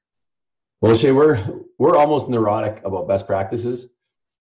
Well 0.81 0.96
Shane, 0.96 1.14
we're 1.14 1.44
we're 1.79 1.96
almost 1.96 2.29
neurotic 2.29 2.83
about 2.85 3.09
best 3.09 3.27
practices 3.27 3.88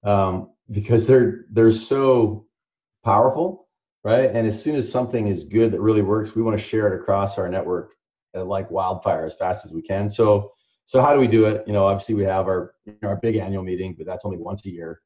um, 0.04 0.52
because 0.72 1.08
they're 1.08 1.46
they're 1.52 1.72
so 1.72 2.46
powerful 3.04 3.69
right 4.04 4.32
and 4.32 4.48
as 4.48 4.62
soon 4.62 4.76
as 4.76 4.90
something 4.90 5.28
is 5.28 5.44
good 5.44 5.72
that 5.72 5.82
really 5.82 6.02
works 6.02 6.36
we 6.36 6.42
want 6.42 6.58
to 6.58 6.64
share 6.64 6.92
it 6.92 7.00
across 7.00 7.38
our 7.38 7.50
network 7.50 7.94
uh, 8.36 8.44
like 8.44 8.70
wildfire 8.72 9.26
as 9.26 9.36
fast 9.36 9.66
as 9.66 9.74
we 9.74 9.82
can 9.82 10.10
so 10.10 10.52
so 10.90 11.04
how 11.04 11.14
do 11.14 11.20
we 11.20 11.28
do 11.28 11.46
it? 11.46 11.64
You 11.68 11.74
know, 11.74 11.86
obviously 11.86 12.16
we 12.16 12.24
have 12.24 12.48
our 12.48 12.74
you 12.84 12.96
know, 13.04 13.10
our 13.10 13.18
big 13.18 13.36
annual 13.36 13.62
meeting, 13.62 13.94
but 13.96 14.08
that's 14.08 14.26
only 14.26 14.38
once 14.38 14.66
a 14.66 14.72
year. 14.72 15.02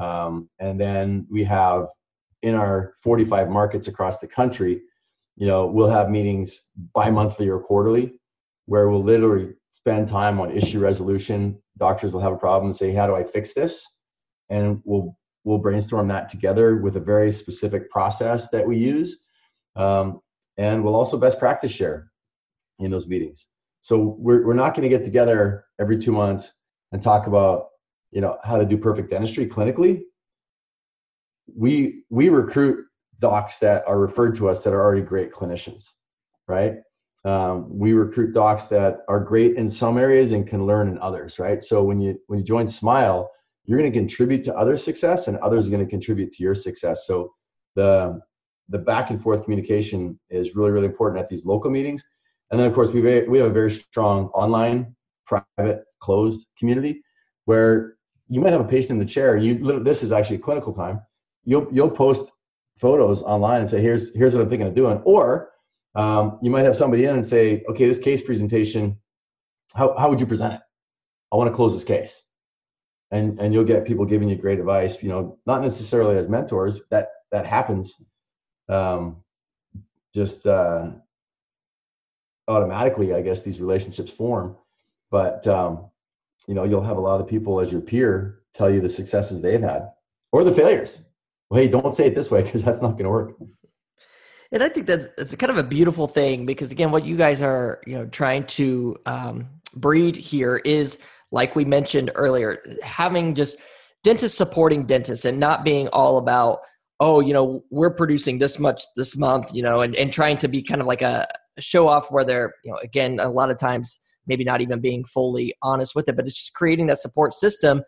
Um, 0.00 0.48
and 0.58 0.80
then 0.80 1.26
we 1.30 1.44
have 1.44 1.88
in 2.40 2.54
our 2.54 2.94
45 3.02 3.50
markets 3.50 3.88
across 3.88 4.20
the 4.20 4.26
country, 4.26 4.80
you 5.36 5.46
know, 5.46 5.66
we'll 5.66 5.90
have 5.90 6.08
meetings 6.08 6.62
bi-monthly 6.94 7.50
or 7.50 7.60
quarterly 7.60 8.14
where 8.64 8.88
we'll 8.88 9.04
literally 9.04 9.52
spend 9.70 10.08
time 10.08 10.40
on 10.40 10.50
issue 10.50 10.80
resolution. 10.80 11.60
Doctors 11.76 12.14
will 12.14 12.22
have 12.22 12.32
a 12.32 12.38
problem 12.38 12.70
and 12.70 12.76
say, 12.76 12.94
how 12.94 13.06
do 13.06 13.14
I 13.14 13.22
fix 13.22 13.52
this? 13.52 13.84
And 14.48 14.80
we'll 14.86 15.14
we'll 15.44 15.58
brainstorm 15.58 16.08
that 16.08 16.28
together 16.28 16.76
with 16.76 16.96
a 16.96 17.00
very 17.00 17.32
specific 17.32 17.90
process 17.90 18.48
that 18.50 18.66
we 18.66 18.76
use. 18.76 19.22
Um, 19.76 20.20
and 20.56 20.82
we'll 20.82 20.96
also 20.96 21.16
best 21.16 21.38
practice 21.38 21.72
share 21.72 22.10
in 22.78 22.90
those 22.90 23.06
meetings. 23.06 23.46
So 23.80 24.16
we're, 24.18 24.44
we're 24.46 24.54
not 24.54 24.74
going 24.74 24.88
to 24.88 24.94
get 24.94 25.04
together 25.04 25.64
every 25.80 25.98
two 25.98 26.12
months 26.12 26.52
and 26.92 27.02
talk 27.02 27.26
about, 27.26 27.68
you 28.10 28.20
know, 28.20 28.38
how 28.44 28.56
to 28.56 28.64
do 28.64 28.76
perfect 28.76 29.10
dentistry 29.10 29.46
clinically. 29.46 30.02
We, 31.54 32.02
we 32.10 32.28
recruit 32.28 32.84
docs 33.20 33.56
that 33.58 33.84
are 33.86 33.98
referred 33.98 34.34
to 34.36 34.48
us 34.48 34.60
that 34.60 34.72
are 34.72 34.82
already 34.82 35.02
great 35.02 35.32
clinicians, 35.32 35.90
right? 36.46 36.76
Um, 37.24 37.66
we 37.68 37.92
recruit 37.94 38.32
docs 38.32 38.64
that 38.64 39.00
are 39.08 39.20
great 39.20 39.56
in 39.56 39.68
some 39.68 39.98
areas 39.98 40.32
and 40.32 40.46
can 40.46 40.66
learn 40.66 40.88
in 40.88 40.98
others, 41.00 41.38
right? 41.38 41.62
So 41.62 41.82
when 41.82 42.00
you 42.00 42.18
when 42.28 42.38
you 42.38 42.44
join 42.44 42.68
Smile, 42.68 43.30
you're 43.68 43.78
going 43.78 43.92
to 43.92 43.98
contribute 43.98 44.42
to 44.44 44.56
other 44.56 44.76
success, 44.78 45.28
and 45.28 45.36
others 45.36 45.68
are 45.68 45.70
going 45.70 45.84
to 45.84 45.90
contribute 45.90 46.32
to 46.32 46.42
your 46.42 46.54
success. 46.54 47.06
So 47.06 47.32
the 47.76 48.18
the 48.70 48.78
back 48.78 49.10
and 49.10 49.22
forth 49.22 49.44
communication 49.44 50.18
is 50.30 50.56
really 50.56 50.70
really 50.70 50.86
important 50.86 51.22
at 51.22 51.28
these 51.28 51.44
local 51.44 51.70
meetings. 51.70 52.02
And 52.50 52.58
then, 52.58 52.66
of 52.66 52.72
course, 52.72 52.90
we 52.90 53.02
we 53.02 53.38
have 53.38 53.48
a 53.48 53.52
very 53.52 53.70
strong 53.70 54.28
online, 54.28 54.96
private, 55.26 55.84
closed 56.00 56.46
community 56.58 57.02
where 57.44 57.96
you 58.28 58.40
might 58.40 58.52
have 58.52 58.62
a 58.62 58.64
patient 58.76 58.92
in 58.92 58.98
the 58.98 59.04
chair. 59.04 59.36
You 59.36 59.82
this 59.82 60.02
is 60.02 60.12
actually 60.12 60.38
clinical 60.38 60.72
time. 60.72 61.00
You'll 61.44 61.68
you'll 61.70 61.90
post 61.90 62.32
photos 62.78 63.22
online 63.22 63.60
and 63.60 63.70
say, 63.70 63.82
here's 63.82 64.14
here's 64.14 64.34
what 64.34 64.42
I'm 64.42 64.48
thinking 64.48 64.68
of 64.68 64.74
doing. 64.74 64.98
Or 65.04 65.50
um, 65.94 66.38
you 66.40 66.50
might 66.50 66.64
have 66.64 66.76
somebody 66.76 67.04
in 67.04 67.14
and 67.14 67.26
say, 67.26 67.62
okay, 67.68 67.86
this 67.86 67.98
case 67.98 68.22
presentation, 68.22 68.96
how 69.74 69.94
how 69.98 70.08
would 70.08 70.20
you 70.20 70.26
present 70.26 70.54
it? 70.54 70.60
I 71.32 71.36
want 71.36 71.50
to 71.50 71.54
close 71.54 71.74
this 71.74 71.84
case. 71.84 72.22
And 73.10 73.38
and 73.40 73.54
you'll 73.54 73.64
get 73.64 73.86
people 73.86 74.04
giving 74.04 74.28
you 74.28 74.36
great 74.36 74.58
advice. 74.58 75.02
You 75.02 75.08
know, 75.08 75.38
not 75.46 75.62
necessarily 75.62 76.16
as 76.16 76.28
mentors. 76.28 76.80
That 76.90 77.10
that 77.32 77.46
happens. 77.46 78.00
Um, 78.68 79.22
just 80.14 80.46
uh, 80.46 80.90
automatically, 82.48 83.14
I 83.14 83.22
guess, 83.22 83.40
these 83.40 83.60
relationships 83.60 84.10
form. 84.10 84.56
But 85.10 85.46
um, 85.46 85.86
you 86.46 86.54
know, 86.54 86.64
you'll 86.64 86.82
have 86.82 86.96
a 86.96 87.00
lot 87.00 87.20
of 87.20 87.26
people 87.26 87.60
as 87.60 87.72
your 87.72 87.80
peer 87.80 88.40
tell 88.54 88.70
you 88.70 88.80
the 88.80 88.90
successes 88.90 89.40
they've 89.40 89.60
had 89.60 89.90
or 90.32 90.44
the 90.44 90.52
failures. 90.52 91.00
Well, 91.50 91.60
hey, 91.60 91.68
don't 91.68 91.94
say 91.94 92.06
it 92.06 92.14
this 92.14 92.30
way 92.30 92.42
because 92.42 92.62
that's 92.62 92.82
not 92.82 92.92
going 92.92 93.04
to 93.04 93.10
work. 93.10 93.34
And 94.50 94.62
I 94.62 94.68
think 94.68 94.86
that's 94.86 95.06
it's 95.18 95.34
kind 95.34 95.50
of 95.50 95.58
a 95.58 95.62
beautiful 95.62 96.06
thing 96.06 96.46
because 96.46 96.72
again, 96.72 96.90
what 96.90 97.04
you 97.04 97.16
guys 97.16 97.42
are 97.42 97.82
you 97.86 97.94
know 97.94 98.06
trying 98.06 98.46
to 98.46 98.96
um, 99.06 99.48
breed 99.74 100.16
here 100.16 100.56
is 100.56 101.00
like 101.30 101.54
we 101.56 101.64
mentioned 101.64 102.10
earlier, 102.14 102.58
having 102.82 103.34
just 103.34 103.58
dentists 104.04 104.38
supporting 104.38 104.86
dentists 104.86 105.24
and 105.24 105.38
not 105.38 105.64
being 105.64 105.88
all 105.88 106.18
about 106.18 106.60
oh 107.00 107.20
you 107.20 107.32
know 107.32 107.62
we're 107.70 107.94
producing 107.94 108.38
this 108.38 108.58
much 108.58 108.82
this 108.96 109.16
month 109.16 109.50
you 109.52 109.62
know 109.62 109.80
and, 109.80 109.94
and 109.96 110.12
trying 110.12 110.36
to 110.36 110.48
be 110.48 110.62
kind 110.62 110.80
of 110.80 110.86
like 110.86 111.02
a 111.02 111.26
show 111.58 111.88
off 111.88 112.10
where 112.10 112.24
they're 112.24 112.54
you 112.64 112.70
know 112.70 112.78
again 112.82 113.18
a 113.20 113.28
lot 113.28 113.50
of 113.50 113.58
times 113.58 114.00
maybe 114.26 114.44
not 114.44 114.60
even 114.60 114.80
being 114.80 115.04
fully 115.04 115.52
honest 115.62 115.94
with 115.94 116.08
it 116.08 116.16
but 116.16 116.26
it's 116.26 116.36
just 116.36 116.54
creating 116.54 116.86
that 116.86 116.98
support 116.98 117.32
system 117.34 117.82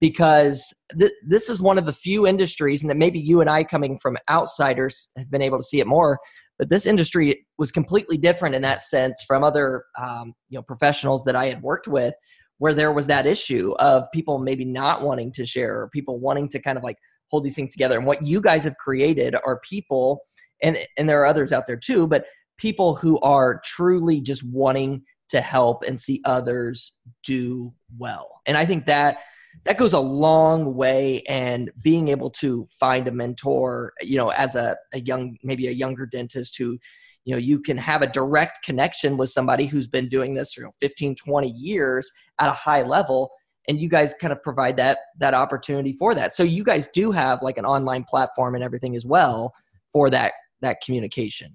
because 0.00 0.74
th- 0.98 1.12
this 1.26 1.48
is 1.48 1.60
one 1.60 1.78
of 1.78 1.86
the 1.86 1.92
few 1.92 2.26
industries 2.26 2.82
and 2.82 2.90
that 2.90 2.96
maybe 2.96 3.18
you 3.18 3.40
and 3.40 3.50
i 3.50 3.64
coming 3.64 3.98
from 3.98 4.16
outsiders 4.30 5.10
have 5.16 5.30
been 5.30 5.42
able 5.42 5.58
to 5.58 5.64
see 5.64 5.80
it 5.80 5.86
more 5.86 6.18
but 6.58 6.70
this 6.70 6.86
industry 6.86 7.46
was 7.58 7.70
completely 7.70 8.16
different 8.16 8.54
in 8.54 8.62
that 8.62 8.82
sense 8.82 9.24
from 9.26 9.44
other 9.44 9.84
um, 10.00 10.32
you 10.48 10.58
know 10.58 10.62
professionals 10.62 11.24
that 11.24 11.36
i 11.36 11.46
had 11.46 11.62
worked 11.62 11.88
with 11.88 12.14
where 12.58 12.74
there 12.74 12.92
was 12.92 13.06
that 13.06 13.26
issue 13.26 13.74
of 13.78 14.10
people 14.12 14.38
maybe 14.38 14.64
not 14.64 15.02
wanting 15.02 15.32
to 15.32 15.44
share 15.44 15.80
or 15.80 15.88
people 15.90 16.18
wanting 16.18 16.48
to 16.48 16.58
kind 16.58 16.78
of 16.78 16.84
like 16.84 16.96
hold 17.30 17.44
these 17.44 17.54
things 17.54 17.72
together. 17.72 17.98
And 17.98 18.06
what 18.06 18.26
you 18.26 18.40
guys 18.40 18.64
have 18.64 18.76
created 18.76 19.34
are 19.44 19.60
people 19.60 20.20
and 20.62 20.78
and 20.96 21.08
there 21.08 21.20
are 21.20 21.26
others 21.26 21.52
out 21.52 21.66
there 21.66 21.76
too 21.76 22.06
but 22.06 22.24
people 22.56 22.94
who 22.94 23.20
are 23.20 23.60
truly 23.64 24.20
just 24.20 24.42
wanting 24.42 25.02
to 25.28 25.40
help 25.40 25.82
and 25.82 26.00
see 26.00 26.22
others 26.24 26.94
do 27.24 27.72
well. 27.98 28.40
And 28.46 28.56
i 28.56 28.64
think 28.64 28.86
that 28.86 29.18
that 29.64 29.78
goes 29.78 29.94
a 29.94 30.00
long 30.00 30.74
way 30.74 31.22
and 31.28 31.70
being 31.82 32.08
able 32.08 32.30
to 32.30 32.66
find 32.78 33.08
a 33.08 33.12
mentor 33.12 33.92
you 34.00 34.16
know 34.16 34.28
as 34.30 34.54
a, 34.54 34.76
a 34.92 35.00
young 35.00 35.36
maybe 35.42 35.66
a 35.66 35.72
younger 35.72 36.06
dentist 36.06 36.56
who 36.58 36.78
you 37.26 37.34
know 37.34 37.38
you 37.38 37.60
can 37.60 37.76
have 37.76 38.00
a 38.00 38.06
direct 38.06 38.64
connection 38.64 39.18
with 39.18 39.28
somebody 39.28 39.66
who's 39.66 39.86
been 39.86 40.08
doing 40.08 40.34
this 40.34 40.54
for 40.54 40.62
you 40.62 40.66
know, 40.66 40.72
15 40.80 41.14
20 41.14 41.50
years 41.50 42.10
at 42.38 42.48
a 42.48 42.52
high 42.52 42.82
level 42.82 43.30
and 43.68 43.78
you 43.78 43.88
guys 43.88 44.14
kind 44.20 44.32
of 44.32 44.42
provide 44.42 44.76
that 44.78 44.98
that 45.18 45.34
opportunity 45.34 45.92
for 45.92 46.14
that 46.14 46.32
so 46.32 46.42
you 46.42 46.64
guys 46.64 46.88
do 46.94 47.12
have 47.12 47.40
like 47.42 47.58
an 47.58 47.66
online 47.66 48.04
platform 48.04 48.54
and 48.54 48.64
everything 48.64 48.96
as 48.96 49.04
well 49.04 49.52
for 49.92 50.08
that 50.08 50.32
that 50.62 50.78
communication 50.84 51.52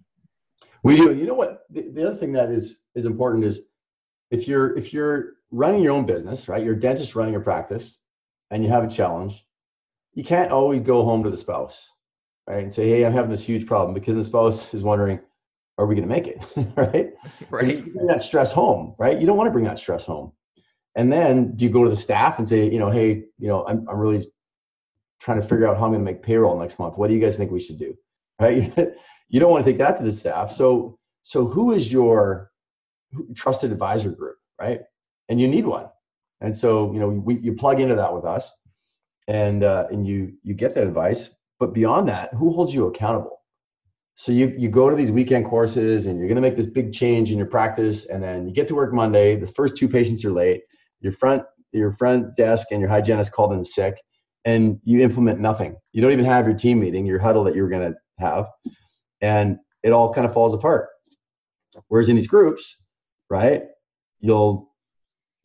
we 0.83 0.95
do 0.95 1.15
you 1.15 1.25
know 1.25 1.33
what 1.33 1.63
the, 1.71 1.89
the 1.93 2.07
other 2.07 2.15
thing 2.15 2.31
that 2.31 2.51
is 2.51 2.83
is 2.93 3.05
important 3.05 3.43
is 3.43 3.61
if 4.29 4.47
you're 4.47 4.77
if 4.77 4.93
you're 4.93 5.33
running 5.51 5.83
your 5.83 5.93
own 5.93 6.05
business, 6.05 6.47
right? 6.47 6.63
You're 6.63 6.75
a 6.75 6.79
dentist 6.79 7.15
running 7.15 7.35
a 7.35 7.39
practice 7.39 7.97
and 8.49 8.63
you 8.63 8.69
have 8.69 8.83
a 8.83 8.89
challenge, 8.89 9.45
you 10.13 10.23
can't 10.23 10.51
always 10.51 10.81
go 10.81 11.03
home 11.03 11.23
to 11.23 11.29
the 11.29 11.37
spouse, 11.37 11.89
right? 12.47 12.63
And 12.63 12.73
say, 12.73 12.89
hey, 12.89 13.05
I'm 13.05 13.13
having 13.13 13.31
this 13.31 13.43
huge 13.43 13.67
problem 13.67 13.93
because 13.93 14.15
the 14.15 14.23
spouse 14.23 14.73
is 14.73 14.83
wondering, 14.83 15.19
are 15.81 15.87
we 15.87 15.95
going 15.95 16.07
to 16.07 16.13
make 16.13 16.27
it, 16.27 16.41
right? 16.75 17.11
Right. 17.49 17.93
Bring 17.93 18.07
that 18.07 18.21
stress 18.21 18.51
home, 18.51 18.95
right? 18.97 19.19
You 19.19 19.27
don't 19.27 19.37
want 19.37 19.47
to 19.47 19.51
bring 19.51 19.65
that 19.65 19.79
stress 19.79 20.05
home. 20.05 20.31
And 20.95 21.11
then 21.11 21.55
do 21.55 21.65
you 21.65 21.71
go 21.71 21.83
to 21.83 21.89
the 21.89 21.95
staff 21.95 22.37
and 22.37 22.47
say, 22.47 22.69
you 22.69 22.79
know, 22.79 22.91
hey, 22.91 23.23
you 23.39 23.47
know, 23.47 23.65
I'm, 23.65 23.87
I'm 23.89 23.97
really 23.97 24.25
trying 25.19 25.41
to 25.41 25.47
figure 25.47 25.67
out 25.67 25.77
how 25.77 25.85
I'm 25.85 25.91
going 25.91 26.05
to 26.05 26.11
make 26.11 26.23
payroll 26.23 26.59
next 26.59 26.79
month. 26.79 26.97
What 26.97 27.07
do 27.07 27.13
you 27.13 27.19
guys 27.19 27.35
think 27.35 27.51
we 27.51 27.59
should 27.59 27.79
do? 27.79 27.97
Right? 28.41 28.75
you 29.29 29.39
don't 29.39 29.51
want 29.51 29.63
to 29.63 29.71
take 29.71 29.77
that 29.77 29.99
to 29.99 30.03
the 30.03 30.11
staff. 30.11 30.51
So, 30.51 30.97
so 31.21 31.45
who 31.45 31.73
is 31.73 31.93
your 31.93 32.49
trusted 33.35 33.71
advisor 33.71 34.09
group, 34.09 34.37
right? 34.59 34.81
and 35.31 35.39
you 35.39 35.47
need 35.47 35.65
one. 35.65 35.85
And 36.41 36.55
so, 36.55 36.91
you 36.91 36.99
know, 36.99 37.07
we, 37.07 37.39
you 37.39 37.53
plug 37.53 37.79
into 37.79 37.95
that 37.95 38.13
with 38.13 38.25
us 38.25 38.51
and, 39.29 39.63
uh, 39.63 39.87
and 39.89 40.05
you, 40.05 40.33
you 40.43 40.53
get 40.53 40.73
that 40.73 40.85
advice. 40.85 41.29
But 41.57 41.73
beyond 41.73 42.09
that, 42.09 42.33
who 42.33 42.51
holds 42.51 42.73
you 42.73 42.87
accountable? 42.87 43.40
So 44.15 44.31
you, 44.31 44.53
you 44.57 44.69
go 44.69 44.89
to 44.89 44.95
these 44.95 45.11
weekend 45.11 45.45
courses 45.45 46.05
and 46.05 46.19
you're 46.19 46.27
going 46.27 46.35
to 46.35 46.41
make 46.41 46.57
this 46.57 46.67
big 46.67 46.93
change 46.93 47.31
in 47.31 47.37
your 47.37 47.47
practice. 47.47 48.05
And 48.07 48.21
then 48.21 48.47
you 48.47 48.53
get 48.53 48.67
to 48.67 48.75
work 48.75 48.93
Monday, 48.93 49.35
the 49.35 49.47
first 49.47 49.77
two 49.77 49.87
patients 49.87 50.23
are 50.25 50.31
late, 50.31 50.61
your 50.99 51.11
front, 51.11 51.43
your 51.71 51.91
front 51.91 52.35
desk 52.35 52.67
and 52.71 52.81
your 52.81 52.89
hygienist 52.89 53.31
called 53.31 53.53
in 53.53 53.63
sick 53.63 53.95
and 54.45 54.79
you 54.83 55.01
implement 55.01 55.39
nothing. 55.39 55.75
You 55.91 56.01
don't 56.01 56.11
even 56.11 56.25
have 56.25 56.45
your 56.45 56.55
team 56.55 56.79
meeting, 56.79 57.05
your 57.05 57.19
huddle 57.19 57.43
that 57.45 57.55
you 57.55 57.61
were 57.63 57.69
going 57.69 57.93
to 57.93 57.97
have. 58.19 58.47
And 59.21 59.57
it 59.83 59.91
all 59.91 60.13
kind 60.13 60.25
of 60.25 60.33
falls 60.33 60.53
apart. 60.53 60.89
Whereas 61.87 62.09
in 62.09 62.15
these 62.15 62.27
groups, 62.27 62.83
right, 63.29 63.63
you'll 64.19 64.71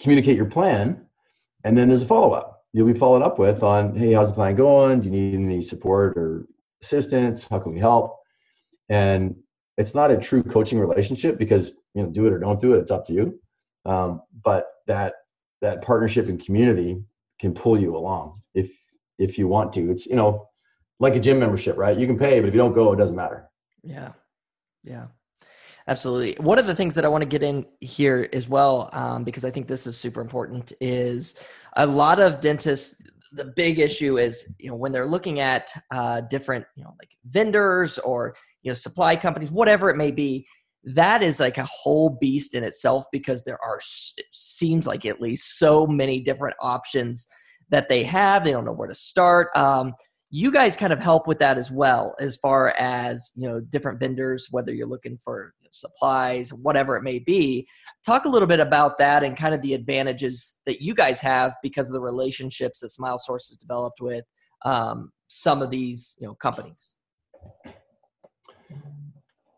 communicate 0.00 0.36
your 0.36 0.46
plan, 0.46 1.06
and 1.64 1.76
then 1.76 1.88
there's 1.88 2.02
a 2.02 2.06
follow 2.06 2.32
up. 2.32 2.64
You'll 2.72 2.86
be 2.86 2.98
followed 2.98 3.22
up 3.22 3.38
with 3.38 3.62
on, 3.62 3.94
hey, 3.96 4.12
how's 4.12 4.28
the 4.28 4.34
plan 4.34 4.56
going? 4.56 5.00
Do 5.00 5.06
you 5.06 5.12
need 5.12 5.34
any 5.34 5.62
support 5.62 6.16
or 6.16 6.46
assistance? 6.82 7.46
How 7.48 7.58
can 7.58 7.72
we 7.72 7.80
help? 7.80 8.16
And 8.88 9.34
it's 9.76 9.94
not 9.94 10.10
a 10.10 10.16
true 10.16 10.42
coaching 10.42 10.78
relationship 10.78 11.38
because 11.38 11.72
you 11.94 12.02
know, 12.02 12.10
do 12.10 12.26
it 12.26 12.32
or 12.32 12.38
don't 12.38 12.60
do 12.60 12.74
it. 12.74 12.78
It's 12.78 12.90
up 12.90 13.06
to 13.06 13.12
you. 13.12 13.40
Um, 13.84 14.22
but 14.44 14.66
that 14.86 15.14
that 15.62 15.82
partnership 15.82 16.28
and 16.28 16.44
community 16.44 17.02
can 17.40 17.54
pull 17.54 17.80
you 17.80 17.96
along 17.96 18.40
if 18.54 18.70
if 19.18 19.38
you 19.38 19.48
want 19.48 19.72
to. 19.74 19.90
It's 19.90 20.06
you 20.06 20.16
know 20.16 20.48
like 20.98 21.14
a 21.14 21.20
gym 21.20 21.38
membership, 21.38 21.76
right? 21.76 21.96
You 21.96 22.06
can 22.06 22.18
pay, 22.18 22.40
but 22.40 22.48
if 22.48 22.54
you 22.54 22.58
don't 22.58 22.72
go, 22.72 22.92
it 22.92 22.96
doesn't 22.96 23.16
matter. 23.16 23.48
Yeah, 23.82 24.12
yeah. 24.84 25.06
Absolutely. 25.88 26.34
One 26.40 26.58
of 26.58 26.66
the 26.66 26.74
things 26.74 26.94
that 26.94 27.04
I 27.04 27.08
want 27.08 27.22
to 27.22 27.28
get 27.28 27.44
in 27.44 27.64
here 27.80 28.28
as 28.32 28.48
well, 28.48 28.90
um, 28.92 29.22
because 29.22 29.44
I 29.44 29.52
think 29.52 29.68
this 29.68 29.86
is 29.86 29.96
super 29.96 30.20
important, 30.20 30.72
is 30.80 31.36
a 31.76 31.86
lot 31.86 32.18
of 32.18 32.40
dentists. 32.40 33.00
The 33.30 33.44
big 33.44 33.78
issue 33.78 34.18
is, 34.18 34.52
you 34.58 34.68
know, 34.68 34.74
when 34.74 34.90
they're 34.90 35.06
looking 35.06 35.38
at 35.38 35.70
uh, 35.92 36.22
different, 36.22 36.64
you 36.74 36.82
know, 36.82 36.94
like 36.98 37.10
vendors 37.26 37.98
or 37.98 38.34
you 38.66 38.70
know 38.70 38.74
supply 38.74 39.14
companies, 39.14 39.50
whatever 39.50 39.88
it 39.88 39.96
may 39.96 40.10
be. 40.10 40.44
That 40.82 41.22
is 41.22 41.40
like 41.40 41.56
a 41.56 41.64
whole 41.64 42.10
beast 42.20 42.54
in 42.54 42.64
itself 42.64 43.06
because 43.12 43.44
there 43.44 43.58
are 43.62 43.78
it 43.78 44.26
seems 44.32 44.86
like 44.86 45.06
at 45.06 45.20
least 45.20 45.58
so 45.58 45.86
many 45.86 46.20
different 46.20 46.56
options 46.60 47.28
that 47.70 47.88
they 47.88 48.02
have. 48.02 48.44
They 48.44 48.50
don't 48.50 48.64
know 48.64 48.72
where 48.72 48.88
to 48.88 48.94
start. 48.94 49.56
Um, 49.56 49.94
you 50.30 50.50
guys 50.50 50.76
kind 50.76 50.92
of 50.92 50.98
help 50.98 51.28
with 51.28 51.38
that 51.38 51.58
as 51.58 51.70
well 51.70 52.16
as 52.20 52.36
far 52.38 52.74
as 52.78 53.30
you 53.36 53.48
know 53.48 53.60
different 53.60 54.00
vendors 54.00 54.48
whether 54.50 54.74
you're 54.74 54.88
looking 54.88 55.16
for 55.22 55.54
supplies 55.70 56.52
whatever 56.52 56.96
it 56.96 57.02
may 57.02 57.20
be 57.20 57.66
talk 58.04 58.24
a 58.24 58.28
little 58.28 58.48
bit 58.48 58.58
about 58.58 58.98
that 58.98 59.22
and 59.22 59.36
kind 59.36 59.54
of 59.54 59.62
the 59.62 59.72
advantages 59.74 60.58
that 60.66 60.80
you 60.80 60.94
guys 60.94 61.20
have 61.20 61.54
because 61.62 61.88
of 61.88 61.92
the 61.92 62.00
relationships 62.00 62.80
that 62.80 62.88
smile 62.88 63.18
source 63.18 63.48
has 63.48 63.56
developed 63.56 64.00
with 64.00 64.24
um, 64.64 65.12
some 65.28 65.62
of 65.62 65.70
these 65.70 66.16
you 66.18 66.26
know 66.26 66.34
companies 66.34 66.96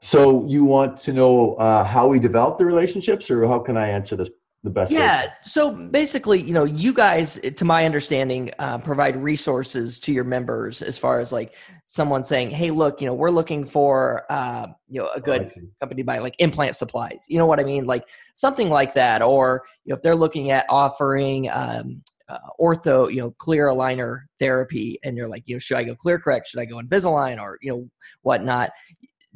so 0.00 0.46
you 0.46 0.64
want 0.64 0.96
to 0.96 1.12
know 1.12 1.54
uh, 1.54 1.82
how 1.84 2.06
we 2.06 2.18
develop 2.18 2.58
the 2.58 2.64
relationships 2.64 3.30
or 3.30 3.46
how 3.46 3.58
can 3.58 3.76
i 3.76 3.88
answer 3.88 4.16
this 4.16 4.30
the 4.64 4.70
best 4.70 4.90
yeah 4.90 5.26
way? 5.26 5.32
so 5.44 5.70
basically 5.70 6.40
you 6.40 6.52
know 6.52 6.64
you 6.64 6.92
guys 6.92 7.38
to 7.56 7.64
my 7.64 7.84
understanding 7.84 8.50
uh, 8.58 8.76
provide 8.78 9.16
resources 9.16 10.00
to 10.00 10.12
your 10.12 10.24
members 10.24 10.82
as 10.82 10.98
far 10.98 11.20
as 11.20 11.30
like 11.30 11.54
someone 11.86 12.24
saying 12.24 12.50
hey 12.50 12.70
look 12.72 13.00
you 13.00 13.06
know 13.06 13.14
we're 13.14 13.30
looking 13.30 13.64
for 13.64 14.24
uh, 14.30 14.66
you 14.88 15.00
know 15.00 15.08
a 15.14 15.20
good 15.20 15.48
oh, 15.56 15.60
company 15.80 16.02
to 16.02 16.06
buy 16.06 16.18
like 16.18 16.34
implant 16.38 16.74
supplies 16.74 17.24
you 17.28 17.38
know 17.38 17.46
what 17.46 17.60
i 17.60 17.62
mean 17.62 17.86
like 17.86 18.08
something 18.34 18.68
like 18.68 18.94
that 18.94 19.22
or 19.22 19.62
you 19.84 19.90
know 19.90 19.96
if 19.96 20.02
they're 20.02 20.16
looking 20.16 20.50
at 20.50 20.66
offering 20.68 21.48
um, 21.50 22.02
uh, 22.28 22.38
ortho, 22.60 23.10
you 23.10 23.20
know, 23.20 23.30
clear 23.38 23.68
aligner 23.68 24.22
therapy, 24.38 24.98
and 25.02 25.16
you're 25.16 25.28
like, 25.28 25.42
you 25.46 25.54
know, 25.54 25.58
should 25.58 25.78
I 25.78 25.84
go 25.84 25.94
ClearCorrect? 25.94 26.46
Should 26.46 26.60
I 26.60 26.66
go 26.66 26.76
Invisalign, 26.76 27.40
or 27.40 27.58
you 27.62 27.72
know, 27.72 27.88
whatnot? 28.22 28.70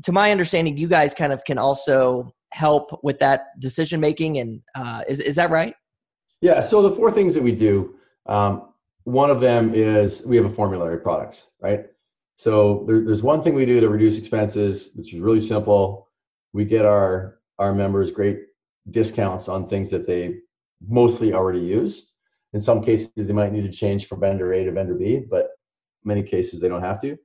To 0.04 0.12
my 0.12 0.30
understanding, 0.30 0.76
you 0.76 0.88
guys 0.88 1.14
kind 1.14 1.32
of 1.32 1.44
can 1.44 1.58
also 1.58 2.34
help 2.52 3.00
with 3.02 3.18
that 3.18 3.58
decision 3.58 4.00
making 4.00 4.38
and 4.38 4.60
uh, 4.74 5.02
is, 5.08 5.20
is 5.20 5.36
that 5.36 5.50
right? 5.50 5.74
Yeah 6.40 6.60
so 6.60 6.82
the 6.82 6.90
four 6.90 7.10
things 7.10 7.34
that 7.34 7.42
we 7.42 7.52
do 7.52 7.94
um, 8.26 8.68
one 9.04 9.30
of 9.30 9.40
them 9.40 9.74
is 9.74 10.24
we 10.24 10.36
have 10.36 10.44
a 10.44 10.50
formulary 10.50 10.98
products 10.98 11.50
right? 11.60 11.86
So 12.36 12.84
there, 12.86 13.00
there's 13.00 13.22
one 13.22 13.42
thing 13.42 13.54
we 13.54 13.66
do 13.66 13.80
to 13.80 13.88
reduce 13.88 14.18
expenses 14.18 14.90
which 14.94 15.14
is 15.14 15.20
really 15.20 15.40
simple. 15.40 16.08
We 16.52 16.64
get 16.64 16.84
our 16.84 17.38
our 17.58 17.74
members 17.74 18.10
great 18.12 18.40
discounts 18.90 19.48
on 19.48 19.68
things 19.68 19.90
that 19.90 20.06
they 20.06 20.36
mostly 20.86 21.32
already 21.32 21.60
use. 21.60 22.12
In 22.52 22.60
some 22.60 22.82
cases 22.82 23.12
they 23.16 23.32
might 23.32 23.52
need 23.52 23.64
to 23.64 23.72
change 23.72 24.06
from 24.06 24.20
vendor 24.20 24.52
a 24.52 24.64
to 24.64 24.72
vendor 24.72 24.94
b 24.94 25.22
but 25.30 25.48
many 26.04 26.22
cases 26.22 26.60
they 26.60 26.68
don't 26.68 26.82
have 26.82 27.00
to 27.00 27.16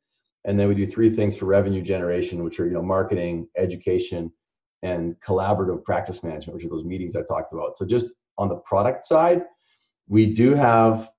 and 0.48 0.60
then 0.60 0.68
we 0.68 0.74
do 0.74 0.88
three 0.88 1.10
things 1.10 1.38
for 1.38 1.46
revenue 1.46 1.82
generation 1.82 2.44
which 2.44 2.60
are 2.60 2.66
you 2.66 2.74
know 2.74 2.82
marketing 2.82 3.48
education 3.58 4.32
and 4.84 5.16
collaborative 5.26 5.84
practice 5.84 6.24
management, 6.24 6.56
which 6.56 6.66
are 6.66 6.70
those 6.70 6.86
meetings 6.86 7.16
I 7.16 7.22
talked 7.24 7.54
about. 7.54 7.78
So 7.78 7.86
just 7.86 8.14
on 8.38 8.50
the 8.50 8.58
product 8.58 9.06
side, 9.06 9.44
we 10.08 10.34
do 10.34 10.54
have 10.54 11.10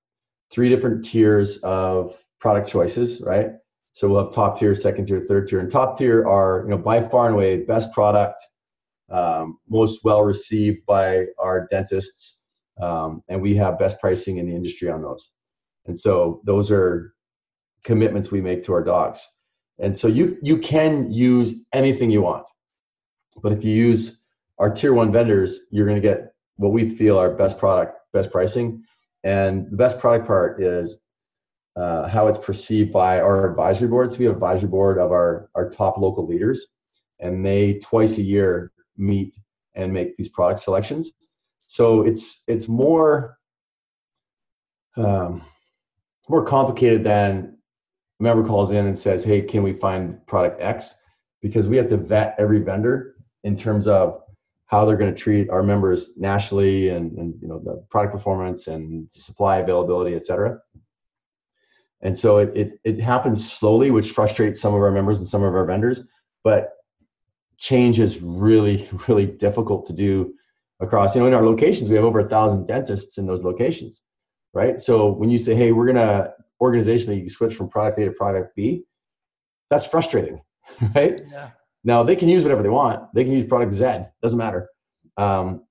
three 0.51 0.69
different 0.69 1.03
tiers 1.03 1.57
of 1.57 2.17
product 2.39 2.69
choices, 2.69 3.21
right? 3.21 3.51
So 3.93 4.07
we'll 4.07 4.23
have 4.23 4.33
top 4.33 4.57
tier, 4.57 4.73
second 4.75 5.05
tier, 5.05 5.19
third 5.19 5.47
tier, 5.47 5.59
and 5.59 5.71
top 5.71 5.97
tier 5.97 6.27
are 6.27 6.63
you 6.63 6.71
know 6.71 6.77
by 6.77 7.01
far 7.01 7.25
and 7.25 7.35
away 7.35 7.63
best 7.63 7.91
product, 7.93 8.41
um, 9.11 9.59
most 9.67 10.01
well 10.03 10.23
received 10.23 10.85
by 10.85 11.25
our 11.37 11.67
dentists, 11.69 12.41
um, 12.81 13.21
and 13.27 13.41
we 13.41 13.55
have 13.55 13.77
best 13.77 13.99
pricing 13.99 14.37
in 14.37 14.47
the 14.47 14.55
industry 14.55 14.89
on 14.89 15.01
those. 15.01 15.29
And 15.85 15.99
so 15.99 16.41
those 16.45 16.71
are 16.71 17.13
commitments 17.89 18.29
we 18.29 18.39
make 18.39 18.63
to 18.63 18.71
our 18.71 18.83
dogs. 18.83 19.27
And 19.79 19.97
so 19.97 20.07
you 20.07 20.37
you 20.43 20.59
can 20.59 21.11
use 21.11 21.55
anything 21.73 22.11
you 22.11 22.21
want. 22.21 22.45
But 23.41 23.51
if 23.51 23.63
you 23.63 23.73
use 23.73 24.19
our 24.59 24.69
tier 24.69 24.93
one 24.93 25.11
vendors, 25.11 25.51
you're 25.71 25.87
going 25.87 26.01
to 26.01 26.07
get 26.07 26.33
what 26.57 26.71
we 26.71 26.95
feel 26.95 27.17
our 27.17 27.31
best 27.31 27.57
product, 27.57 27.97
best 28.13 28.29
pricing. 28.31 28.83
And 29.23 29.71
the 29.71 29.77
best 29.77 29.99
product 29.99 30.27
part 30.27 30.61
is 30.61 31.01
uh, 31.75 32.07
how 32.07 32.27
it's 32.27 32.37
perceived 32.37 32.91
by 32.93 33.21
our 33.21 33.49
advisory 33.49 33.87
boards. 33.87 34.13
So 34.13 34.19
we 34.19 34.25
have 34.25 34.35
advisory 34.35 34.69
board 34.69 34.99
of 34.99 35.11
our 35.11 35.49
our 35.55 35.69
top 35.71 35.97
local 35.97 36.27
leaders, 36.27 36.67
and 37.19 37.43
they 37.43 37.79
twice 37.79 38.19
a 38.19 38.21
year 38.21 38.71
meet 38.97 39.33
and 39.73 39.91
make 39.91 40.15
these 40.15 40.29
product 40.29 40.59
selections. 40.59 41.11
So 41.65 42.03
it's 42.03 42.43
it's 42.47 42.67
more 42.67 43.37
um, 44.97 45.41
more 46.27 46.45
complicated 46.45 47.03
than 47.03 47.58
member 48.19 48.45
calls 48.45 48.71
in 48.71 48.85
and 48.85 48.97
says, 48.97 49.23
"Hey, 49.23 49.41
can 49.41 49.63
we 49.63 49.73
find 49.73 50.25
product 50.27 50.61
X?" 50.61 50.95
Because 51.41 51.69
we 51.69 51.77
have 51.77 51.87
to 51.89 51.97
vet 51.97 52.35
every 52.37 52.59
vendor 52.59 53.15
in 53.43 53.55
terms 53.57 53.87
of 53.87 54.21
how 54.65 54.85
they're 54.85 54.97
going 54.97 55.13
to 55.13 55.19
treat 55.19 55.49
our 55.49 55.63
members 55.63 56.15
nationally 56.17 56.89
and, 56.89 57.17
and 57.17 57.33
you 57.41 57.47
know 57.47 57.59
the 57.59 57.83
product 57.89 58.13
performance 58.13 58.67
and 58.67 59.07
supply 59.11 59.57
availability, 59.57 60.15
et 60.15 60.25
cetera. 60.25 60.59
And 62.01 62.17
so 62.17 62.37
it, 62.37 62.51
it, 62.55 62.79
it 62.83 62.99
happens 62.99 63.51
slowly, 63.51 63.91
which 63.91 64.11
frustrates 64.11 64.61
some 64.61 64.73
of 64.73 64.81
our 64.81 64.91
members 64.91 65.19
and 65.19 65.27
some 65.27 65.43
of 65.43 65.53
our 65.53 65.65
vendors. 65.65 66.01
But 66.43 66.73
change 67.57 67.99
is 67.99 68.21
really, 68.21 68.89
really 69.07 69.25
difficult 69.25 69.85
to 69.87 69.93
do 69.93 70.33
across. 70.79 71.15
You 71.15 71.21
know, 71.21 71.27
in 71.27 71.33
our 71.33 71.45
locations, 71.45 71.89
we 71.89 71.95
have 71.95 72.05
over 72.05 72.19
a 72.19 72.27
thousand 72.27 72.67
dentists 72.67 73.17
in 73.17 73.25
those 73.25 73.43
locations, 73.43 74.03
right? 74.53 74.79
So 74.79 75.11
when 75.11 75.29
you 75.29 75.37
say, 75.37 75.55
"Hey, 75.55 75.71
we're 75.71 75.87
gonna 75.87 76.33
organizationally 76.61 77.23
you 77.23 77.29
switch 77.29 77.55
from 77.55 77.69
product 77.69 77.97
A 77.99 78.05
to 78.05 78.11
product 78.11 78.55
B," 78.55 78.83
that's 79.69 79.85
frustrating, 79.85 80.41
right? 80.95 81.21
Yeah. 81.31 81.51
Now 81.83 82.03
they 82.03 82.15
can 82.15 82.29
use 82.29 82.43
whatever 82.43 82.63
they 82.63 82.69
want. 82.69 83.13
They 83.13 83.23
can 83.23 83.33
use 83.33 83.45
product 83.45 83.73
Z. 83.73 83.99
Doesn't 84.21 84.37
matter. 84.37 84.69
Um, 85.17 85.63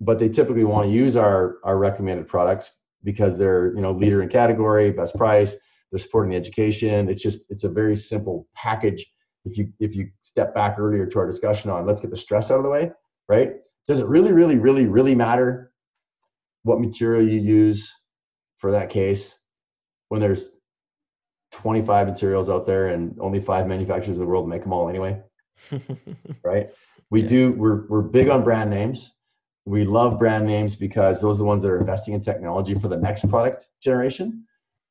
but 0.00 0.18
they 0.18 0.28
typically 0.28 0.64
want 0.64 0.86
to 0.86 0.92
use 0.92 1.16
our 1.16 1.58
our 1.64 1.78
recommended 1.78 2.28
products 2.28 2.80
because 3.02 3.38
they're 3.38 3.74
you 3.74 3.80
know 3.80 3.92
leader 3.92 4.22
in 4.22 4.28
category, 4.28 4.90
best 4.90 5.16
price. 5.16 5.56
They're 5.90 5.98
supporting 5.98 6.32
the 6.32 6.36
education. 6.36 7.08
It's 7.08 7.22
just 7.22 7.50
it's 7.50 7.64
a 7.64 7.68
very 7.68 7.96
simple 7.96 8.48
package. 8.54 9.06
If 9.44 9.56
you 9.56 9.72
if 9.78 9.94
you 9.94 10.10
step 10.22 10.54
back 10.54 10.78
earlier 10.78 11.06
to 11.06 11.18
our 11.18 11.26
discussion 11.26 11.70
on 11.70 11.86
let's 11.86 12.00
get 12.00 12.10
the 12.10 12.16
stress 12.16 12.50
out 12.50 12.58
of 12.58 12.64
the 12.64 12.70
way, 12.70 12.90
right? 13.28 13.52
Does 13.86 14.00
it 14.00 14.06
really 14.06 14.32
really 14.32 14.58
really 14.58 14.86
really 14.86 15.14
matter 15.14 15.72
what 16.64 16.80
material 16.80 17.22
you 17.22 17.40
use 17.40 17.90
for 18.58 18.72
that 18.72 18.90
case 18.90 19.38
when 20.08 20.20
there's 20.20 20.50
25 21.52 22.08
materials 22.08 22.48
out 22.48 22.66
there 22.66 22.88
and 22.88 23.16
only 23.20 23.40
five 23.40 23.66
manufacturers 23.66 24.18
in 24.18 24.24
the 24.24 24.28
world 24.28 24.48
make 24.48 24.62
them 24.62 24.72
all 24.72 24.88
anyway 24.88 25.20
right? 26.42 26.70
We 27.10 27.22
yeah. 27.22 27.28
do 27.28 27.52
we're, 27.52 27.86
we're 27.86 28.02
big 28.02 28.28
on 28.28 28.44
brand 28.44 28.70
names. 28.70 29.12
We 29.64 29.84
love 29.84 30.18
brand 30.18 30.46
names 30.46 30.76
because 30.76 31.20
those 31.20 31.36
are 31.36 31.38
the 31.38 31.44
ones 31.44 31.62
that 31.62 31.70
are 31.70 31.80
investing 31.80 32.14
in 32.14 32.20
technology 32.20 32.74
for 32.78 32.88
the 32.88 32.96
next 32.96 33.28
product 33.28 33.66
generation. 33.82 34.44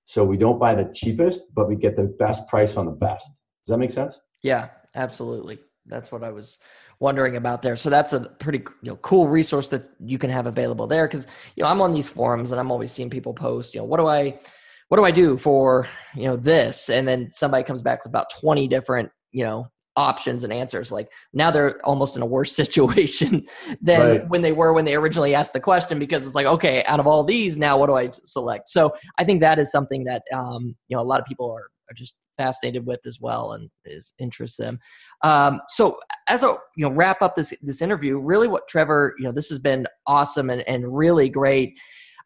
So 0.04 0.24
we 0.24 0.38
don't 0.38 0.60
buy 0.60 0.76
the 0.76 0.92
cheapest 0.94 1.54
but 1.56 1.68
we 1.68 1.76
get 1.76 1.96
the 1.96 2.04
best 2.04 2.48
price 2.48 2.78
on 2.78 2.86
the 2.86 2.92
best. 2.92 3.26
Does 3.66 3.74
that 3.74 3.78
make 3.78 3.92
sense? 3.92 4.20
Yeah 4.42 4.70
absolutely. 4.94 5.60
That's 5.88 6.12
what 6.12 6.24
i 6.24 6.32
was 6.32 6.60
wondering 7.00 7.36
about 7.36 7.62
there. 7.62 7.76
So 7.76 7.90
that's 7.90 8.14
a 8.14 8.22
pretty 8.22 8.60
you 8.82 8.92
know 8.92 8.96
cool 8.98 9.28
resource 9.28 9.70
that 9.70 9.90
you 10.00 10.18
can 10.18 10.30
have 10.30 10.48
available 10.48 10.88
there 10.88 11.08
because 11.08 11.28
you 11.56 11.64
know 11.64 11.70
i'm 11.70 11.82
on 11.82 11.92
these 11.92 12.08
forums 12.08 12.52
and 12.52 12.60
i'm 12.60 12.72
always 12.72 12.92
seeing 12.92 13.10
people 13.10 13.34
post 13.34 13.74
you 13.74 13.80
know 13.82 13.86
what 13.86 14.00
do 14.00 14.08
i 14.08 14.40
what 14.90 14.98
do 14.98 15.06
I 15.06 15.12
do 15.12 15.38
for, 15.38 15.88
you 16.16 16.24
know, 16.24 16.36
this? 16.36 16.90
And 16.90 17.08
then 17.08 17.30
somebody 17.32 17.64
comes 17.64 17.82
back 17.82 18.04
with 18.04 18.12
about 18.12 18.28
20 18.40 18.68
different, 18.68 19.10
you 19.32 19.44
know, 19.44 19.68
options 19.96 20.44
and 20.44 20.52
answers. 20.52 20.92
Like 20.92 21.10
now 21.34 21.52
they're 21.52 21.80
almost 21.86 22.16
in 22.16 22.22
a 22.22 22.26
worse 22.26 22.52
situation 22.56 23.46
than 23.82 24.08
right. 24.08 24.30
when 24.30 24.42
they 24.42 24.52
were 24.52 24.74
when 24.74 24.86
they 24.86 24.96
originally 24.96 25.34
asked 25.34 25.54
the 25.54 25.60
question 25.60 26.00
because 26.00 26.26
it's 26.26 26.36
like, 26.36 26.46
okay, 26.46 26.84
out 26.86 27.00
of 27.00 27.08
all 27.08 27.24
these, 27.24 27.58
now 27.58 27.78
what 27.78 27.88
do 27.88 27.96
I 27.96 28.10
select? 28.12 28.68
So 28.70 28.94
I 29.18 29.24
think 29.24 29.42
that 29.42 29.60
is 29.60 29.72
something 29.72 30.04
that, 30.06 30.24
um, 30.34 30.76
you 30.88 30.96
know, 30.96 31.02
a 31.02 31.04
lot 31.04 31.20
of 31.20 31.26
people 31.26 31.50
are, 31.50 31.70
are 31.90 31.94
just 31.96 32.16
fascinated 32.38 32.86
with 32.86 33.00
as 33.06 33.20
well 33.20 33.54
and 33.54 33.70
is 33.86 34.14
interests 34.20 34.58
them. 34.58 34.80
Um, 35.24 35.62
so 35.70 35.98
as 36.28 36.44
a 36.44 36.56
you 36.76 36.88
know 36.88 36.92
wrap 36.92 37.22
up 37.22 37.36
this 37.36 37.54
this 37.62 37.82
interview, 37.82 38.20
really 38.20 38.48
what 38.48 38.68
Trevor, 38.68 39.16
you 39.18 39.26
know, 39.26 39.32
this 39.32 39.50
has 39.50 39.60
been 39.60 39.88
awesome 40.08 40.50
and, 40.50 40.62
and 40.68 40.96
really 40.96 41.30
great. 41.30 41.80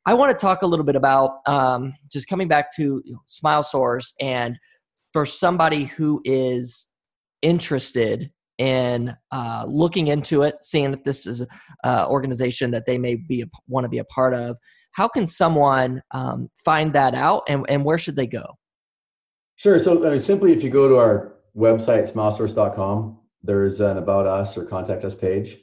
I 0.06 0.14
want 0.14 0.38
to 0.38 0.42
talk 0.42 0.62
a 0.62 0.68
little 0.68 0.86
bit 0.86 0.96
about 0.96 1.40
um, 1.46 1.94
just 2.12 2.28
coming 2.28 2.48
back 2.48 2.76
to 2.78 3.02
know, 3.06 3.22
Smile 3.26 3.64
Source 3.64 4.14
and 4.20 4.58
for 5.12 5.26
somebody 5.26 5.86
who 5.86 6.22
is 6.24 6.88
interested 7.42 8.32
in 8.58 9.16
uh, 9.32 9.66
looking 9.68 10.08
into 10.08 10.44
it, 10.44 10.56
seeing 10.62 10.94
if 10.94 11.04
this 11.04 11.26
is 11.26 11.42
an 11.42 11.48
uh, 11.84 12.06
organization 12.08 12.72
that 12.72 12.86
they 12.86 12.98
may 12.98 13.16
be 13.16 13.46
want 13.68 13.86
to 13.86 13.90
be 13.90 13.98
a 13.98 14.04
part 14.06 14.34
of. 14.34 14.58
How 14.92 15.08
can 15.08 15.28
someone 15.28 16.02
um, 16.12 16.50
find 16.66 16.94
that 16.94 17.16
out, 17.16 17.44
and, 17.48 17.66
and 17.70 17.86
where 17.86 17.98
should 17.98 18.16
they 18.16 18.28
go? 18.28 18.58
Sure. 19.56 19.80
So, 19.80 20.06
I 20.06 20.10
mean, 20.10 20.20
simply 20.20 20.52
if 20.52 20.64
you 20.64 20.70
go 20.70 20.90
to 20.90 20.98
our 20.98 21.36
website, 21.56 22.12
smilesource.com, 22.12 23.18
there's 23.44 23.80
an 23.80 23.98
About 23.98 24.26
Us 24.26 24.58
or 24.58 24.66
Contact 24.66 25.06
Us 25.06 25.16
page, 25.16 25.58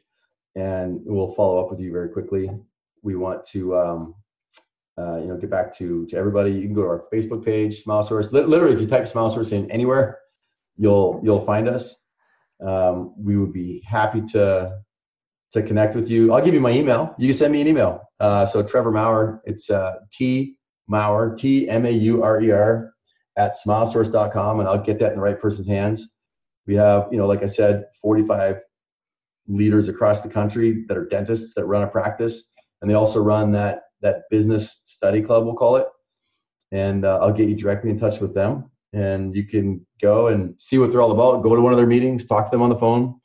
and 0.55 1.01
we'll 1.05 1.33
follow 1.33 1.63
up 1.63 1.71
with 1.71 1.81
you 1.81 1.93
very 1.93 2.09
quickly. 2.09 2.51
We 3.03 3.17
want 3.17 3.45
to 3.49 3.77
um, 3.77 4.15
uh, 4.99 5.19
you 5.19 5.27
know, 5.27 5.37
get 5.37 5.51
back 5.51 5.77
to 5.77 6.07
to 6.07 6.17
everybody. 6.17 6.51
You 6.51 6.63
can 6.63 6.75
go 6.75 6.83
to 6.83 6.89
our 6.89 7.05
Facebook 7.13 7.45
page, 7.45 7.83
Smile 7.83 8.03
Source. 8.03 8.33
Literally, 8.33 8.75
if 8.75 8.81
you 8.81 8.87
type 8.87 9.07
Smile 9.07 9.31
Source 9.31 9.53
in 9.53 9.71
anywhere, 9.71 10.19
you'll 10.77 11.21
you'll 11.23 11.41
find 11.41 11.69
us. 11.69 11.95
Um, 12.67 13.15
we 13.19 13.37
would 13.37 13.53
be 13.53 13.83
happy 13.87 14.23
to 14.33 14.79
to 15.53 15.63
connect 15.63 15.95
with 15.95 16.09
you. 16.09 16.33
I'll 16.33 16.45
give 16.45 16.55
you 16.55 16.61
my 16.61 16.71
email. 16.71 17.15
You 17.19 17.29
can 17.29 17.37
send 17.37 17.53
me 17.53 17.61
an 17.61 17.69
email. 17.69 18.03
Uh, 18.21 18.47
so 18.47 18.63
Trevor 18.63 18.91
Maurer, 18.91 19.43
it's 19.45 19.71
uh, 19.71 19.97
T 20.11 20.57
Maurer, 20.89 21.35
T 21.37 21.69
M 21.69 21.85
A 21.85 21.91
U 21.91 22.23
R 22.23 22.41
E 22.41 22.51
R 22.51 22.93
at 23.37 23.55
smilesource.com, 23.55 24.61
and 24.61 24.69
I'll 24.69 24.83
get 24.83 24.99
that 25.01 25.11
in 25.13 25.17
the 25.17 25.23
right 25.23 25.39
person's 25.39 25.69
hands. 25.69 26.17
We 26.67 26.75
have, 26.75 27.09
you 27.11 27.19
know, 27.19 27.27
like 27.27 27.43
I 27.43 27.47
said, 27.47 27.85
45 28.01 28.61
leaders 29.47 29.89
across 29.89 30.23
the 30.23 30.29
country 30.29 30.85
that 30.89 30.97
are 30.97 31.05
dentists 31.07 31.55
that 31.55 31.67
run 31.67 31.83
a 31.83 31.87
practice, 31.87 32.51
and 32.81 32.91
they 32.91 32.95
also 32.95 33.21
run 33.23 33.53
that 33.53 33.83
that 34.03 34.23
business 34.31 34.81
study 34.85 35.23
club, 35.23 35.45
we'll 35.45 35.55
call 35.55 35.77
it. 35.77 35.87
And 36.73 37.05
uh, 37.05 37.19
I'll 37.19 37.33
get 37.33 37.49
you 37.49 37.55
directly 37.55 37.91
in 37.91 37.99
touch 37.99 38.21
with 38.21 38.35
them. 38.35 38.71
And 38.93 39.35
you 39.35 39.47
can 39.47 39.85
go 40.01 40.29
and 40.29 40.55
see 40.61 40.79
what 40.79 40.91
they're 40.91 41.01
all 41.01 41.13
about. 41.13 41.43
Go 41.43 41.55
to 41.55 41.61
one 41.61 41.73
of 41.73 41.79
their 41.79 41.87
meetings, 41.87 42.25
talk 42.25 42.47
to 42.47 42.51
them 42.51 42.63
on 42.63 42.71
the 42.71 42.77
phone, 42.77 43.21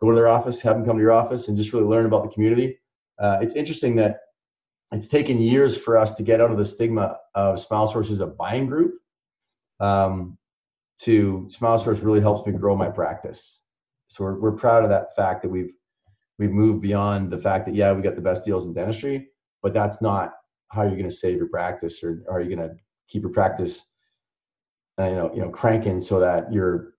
go 0.00 0.10
to 0.10 0.14
their 0.14 0.28
office, 0.28 0.60
have 0.60 0.76
them 0.76 0.84
come 0.84 0.96
to 0.96 1.02
your 1.02 1.12
office, 1.12 1.48
and 1.48 1.56
just 1.56 1.72
really 1.72 1.86
learn 1.86 2.06
about 2.06 2.22
the 2.22 2.30
community. 2.30 2.78
Uh, 3.18 3.38
it's 3.40 3.54
interesting 3.54 3.96
that 3.96 4.18
it's 4.92 5.08
taken 5.08 5.40
years 5.40 5.76
for 5.76 5.96
us 5.96 6.14
to 6.14 6.22
get 6.22 6.40
out 6.40 6.50
of 6.50 6.58
the 6.58 6.64
stigma 6.64 7.16
of 7.34 7.58
Smile 7.58 7.86
Source 7.86 8.10
as 8.10 8.20
a 8.20 8.26
buying 8.26 8.66
group. 8.66 8.94
Um, 9.80 10.38
to 11.00 11.46
Smile 11.50 11.78
Source 11.78 11.98
really 12.00 12.20
helps 12.20 12.46
me 12.46 12.52
grow 12.52 12.76
my 12.76 12.88
practice. 12.88 13.62
So 14.08 14.24
we're, 14.24 14.38
we're 14.38 14.52
proud 14.52 14.84
of 14.84 14.90
that 14.90 15.14
fact 15.16 15.42
that 15.42 15.48
we've 15.48 15.72
we've 16.38 16.50
moved 16.50 16.80
beyond 16.80 17.30
the 17.30 17.38
fact 17.38 17.64
that 17.66 17.74
yeah 17.74 17.92
we 17.92 18.02
got 18.02 18.14
the 18.14 18.20
best 18.20 18.44
deals 18.44 18.64
in 18.64 18.72
dentistry 18.72 19.28
but 19.64 19.72
that's 19.72 20.02
not 20.02 20.34
how 20.68 20.82
you're 20.82 20.92
going 20.92 21.08
to 21.08 21.10
save 21.10 21.38
your 21.38 21.48
practice 21.48 22.04
or 22.04 22.22
are 22.30 22.40
you 22.40 22.54
going 22.54 22.68
to 22.68 22.76
keep 23.08 23.22
your 23.22 23.32
practice 23.32 23.90
uh, 25.00 25.08
you 25.08 25.16
know 25.16 25.32
you 25.34 25.40
know 25.40 25.48
cranking 25.48 26.00
so 26.00 26.20
that 26.20 26.52
your 26.52 26.92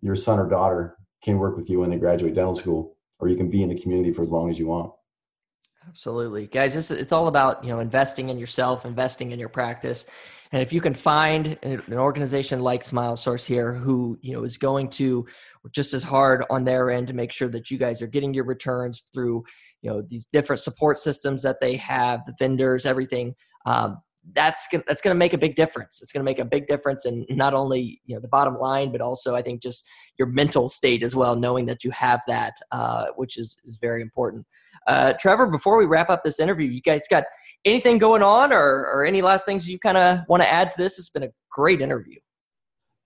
your 0.00 0.16
son 0.16 0.40
or 0.40 0.48
daughter 0.48 0.96
can 1.22 1.38
work 1.38 1.56
with 1.56 1.68
you 1.68 1.80
when 1.80 1.90
they 1.90 1.98
graduate 1.98 2.34
dental 2.34 2.54
school 2.54 2.96
or 3.20 3.28
you 3.28 3.36
can 3.36 3.50
be 3.50 3.62
in 3.62 3.68
the 3.68 3.80
community 3.80 4.12
for 4.12 4.22
as 4.22 4.30
long 4.30 4.48
as 4.48 4.58
you 4.58 4.66
want. 4.66 4.92
Absolutely. 5.88 6.46
Guys 6.46 6.74
this, 6.74 6.90
it's 6.90 7.12
all 7.12 7.28
about 7.28 7.62
you 7.62 7.70
know 7.70 7.80
investing 7.80 8.30
in 8.30 8.38
yourself 8.38 8.84
investing 8.84 9.32
in 9.32 9.38
your 9.38 9.48
practice. 9.48 10.06
And 10.50 10.62
if 10.62 10.72
you 10.72 10.80
can 10.80 10.94
find 10.94 11.58
an 11.62 11.82
organization 11.92 12.60
like 12.60 12.82
Smile 12.82 13.16
Source 13.16 13.44
here 13.44 13.72
who 13.72 14.18
you 14.22 14.32
know 14.32 14.44
is 14.44 14.56
going 14.56 14.88
to 14.90 15.26
just 15.72 15.92
as 15.94 16.02
hard 16.02 16.44
on 16.48 16.64
their 16.64 16.90
end 16.90 17.08
to 17.08 17.14
make 17.14 17.32
sure 17.32 17.48
that 17.48 17.70
you 17.70 17.78
guys 17.78 18.00
are 18.00 18.06
getting 18.06 18.32
your 18.32 18.44
returns 18.44 19.02
through 19.12 19.44
you 19.82 19.90
know 19.90 20.02
these 20.02 20.26
different 20.26 20.60
support 20.60 20.98
systems 20.98 21.42
that 21.42 21.60
they 21.60 21.76
have, 21.76 22.24
the 22.26 22.34
vendors, 22.38 22.86
everything. 22.86 23.34
Um, 23.66 23.98
that's 24.34 24.68
that's 24.86 25.00
going 25.00 25.14
to 25.14 25.18
make 25.18 25.32
a 25.32 25.38
big 25.38 25.54
difference. 25.54 26.00
It's 26.02 26.12
going 26.12 26.20
to 26.20 26.24
make 26.24 26.38
a 26.38 26.44
big 26.44 26.66
difference 26.66 27.06
in 27.06 27.24
not 27.30 27.54
only 27.54 28.00
you 28.04 28.14
know 28.14 28.20
the 28.20 28.28
bottom 28.28 28.56
line, 28.56 28.92
but 28.92 29.00
also 29.00 29.34
I 29.34 29.42
think 29.42 29.62
just 29.62 29.86
your 30.18 30.28
mental 30.28 30.68
state 30.68 31.02
as 31.02 31.16
well, 31.16 31.36
knowing 31.36 31.66
that 31.66 31.84
you 31.84 31.90
have 31.92 32.20
that, 32.26 32.54
uh, 32.70 33.06
which 33.16 33.38
is 33.38 33.56
is 33.64 33.78
very 33.80 34.02
important. 34.02 34.46
Uh, 34.86 35.12
Trevor, 35.18 35.46
before 35.46 35.78
we 35.78 35.86
wrap 35.86 36.10
up 36.10 36.24
this 36.24 36.40
interview, 36.40 36.68
you 36.68 36.80
guys 36.80 37.02
got 37.10 37.24
anything 37.64 37.98
going 37.98 38.22
on 38.22 38.52
or, 38.52 38.86
or 38.92 39.04
any 39.04 39.22
last 39.22 39.44
things 39.44 39.68
you 39.68 39.78
kind 39.78 39.96
of 39.96 40.20
want 40.28 40.42
to 40.42 40.50
add 40.50 40.70
to 40.70 40.78
this? 40.78 40.98
It's 40.98 41.10
been 41.10 41.24
a 41.24 41.30
great 41.50 41.80
interview. 41.80 42.18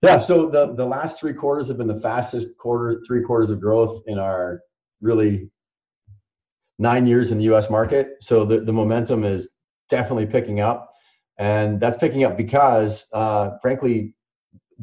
Yeah, 0.01 0.17
so 0.17 0.49
the, 0.49 0.73
the 0.75 0.85
last 0.85 1.19
three 1.19 1.33
quarters 1.33 1.67
have 1.69 1.77
been 1.77 1.87
the 1.87 1.99
fastest 1.99 2.57
quarter, 2.57 3.01
three 3.07 3.23
quarters 3.23 3.49
of 3.49 3.61
growth 3.61 4.01
in 4.07 4.19
our 4.19 4.61
really 5.01 5.49
nine 6.79 7.05
years 7.05 7.31
in 7.31 7.37
the 7.37 7.45
US 7.53 7.69
market. 7.69 8.15
So 8.21 8.45
the, 8.45 8.61
the 8.61 8.73
momentum 8.73 9.23
is 9.23 9.49
definitely 9.89 10.25
picking 10.25 10.59
up. 10.59 10.91
And 11.39 11.79
that's 11.79 11.97
picking 11.97 12.23
up 12.23 12.37
because, 12.37 13.05
uh, 13.13 13.51
frankly, 13.61 14.15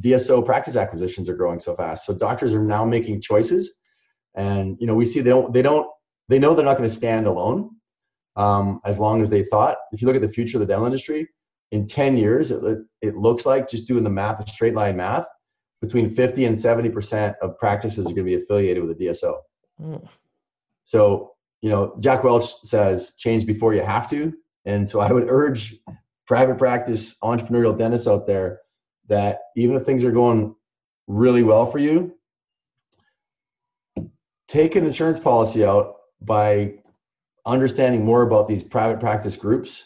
DSO 0.00 0.44
practice 0.44 0.76
acquisitions 0.76 1.28
are 1.28 1.34
growing 1.34 1.58
so 1.58 1.74
fast. 1.74 2.06
So 2.06 2.14
doctors 2.14 2.54
are 2.54 2.64
now 2.64 2.84
making 2.84 3.20
choices. 3.20 3.72
And, 4.34 4.76
you 4.80 4.86
know, 4.86 4.94
we 4.94 5.04
see 5.04 5.20
they 5.20 5.30
don't, 5.30 5.52
they 5.52 5.62
don't, 5.62 5.86
they 6.28 6.38
know 6.38 6.54
they're 6.54 6.64
not 6.64 6.76
going 6.76 6.88
to 6.88 6.94
stand 6.94 7.26
alone 7.26 7.70
um, 8.36 8.80
as 8.84 8.98
long 8.98 9.20
as 9.22 9.30
they 9.30 9.44
thought. 9.44 9.76
If 9.92 10.00
you 10.00 10.06
look 10.06 10.16
at 10.16 10.22
the 10.22 10.28
future 10.28 10.58
of 10.58 10.60
the 10.60 10.66
dental 10.66 10.86
industry, 10.86 11.28
in 11.72 11.86
10 11.86 12.16
years, 12.16 12.50
it, 12.50 12.78
it 13.00 13.16
looks 13.16 13.46
like 13.46 13.68
just 13.68 13.86
doing 13.86 14.02
the 14.02 14.10
math, 14.10 14.38
the 14.38 14.46
straight 14.50 14.74
line 14.74 14.96
math, 14.96 15.26
between 15.80 16.08
50 16.08 16.44
and 16.44 16.56
70% 16.56 17.34
of 17.42 17.56
practices 17.58 18.06
are 18.06 18.14
going 18.14 18.16
to 18.16 18.24
be 18.24 18.34
affiliated 18.34 18.84
with 18.84 19.00
a 19.00 19.04
DSO. 19.04 19.38
Mm. 19.80 20.06
So, 20.84 21.32
you 21.62 21.68
know, 21.70 21.94
Jack 22.00 22.24
Welch 22.24 22.52
says 22.62 23.14
change 23.16 23.46
before 23.46 23.74
you 23.74 23.82
have 23.82 24.08
to. 24.10 24.32
And 24.64 24.88
so 24.88 25.00
I 25.00 25.12
would 25.12 25.26
urge 25.28 25.76
private 26.26 26.58
practice 26.58 27.16
entrepreneurial 27.22 27.76
dentists 27.76 28.06
out 28.06 28.26
there 28.26 28.60
that 29.08 29.40
even 29.56 29.76
if 29.76 29.84
things 29.84 30.04
are 30.04 30.12
going 30.12 30.54
really 31.06 31.42
well 31.42 31.66
for 31.66 31.78
you, 31.78 32.14
take 34.48 34.76
an 34.76 34.86
insurance 34.86 35.18
policy 35.18 35.64
out 35.64 35.96
by 36.20 36.74
understanding 37.46 38.04
more 38.04 38.22
about 38.22 38.46
these 38.46 38.62
private 38.62 39.00
practice 39.00 39.36
groups 39.36 39.84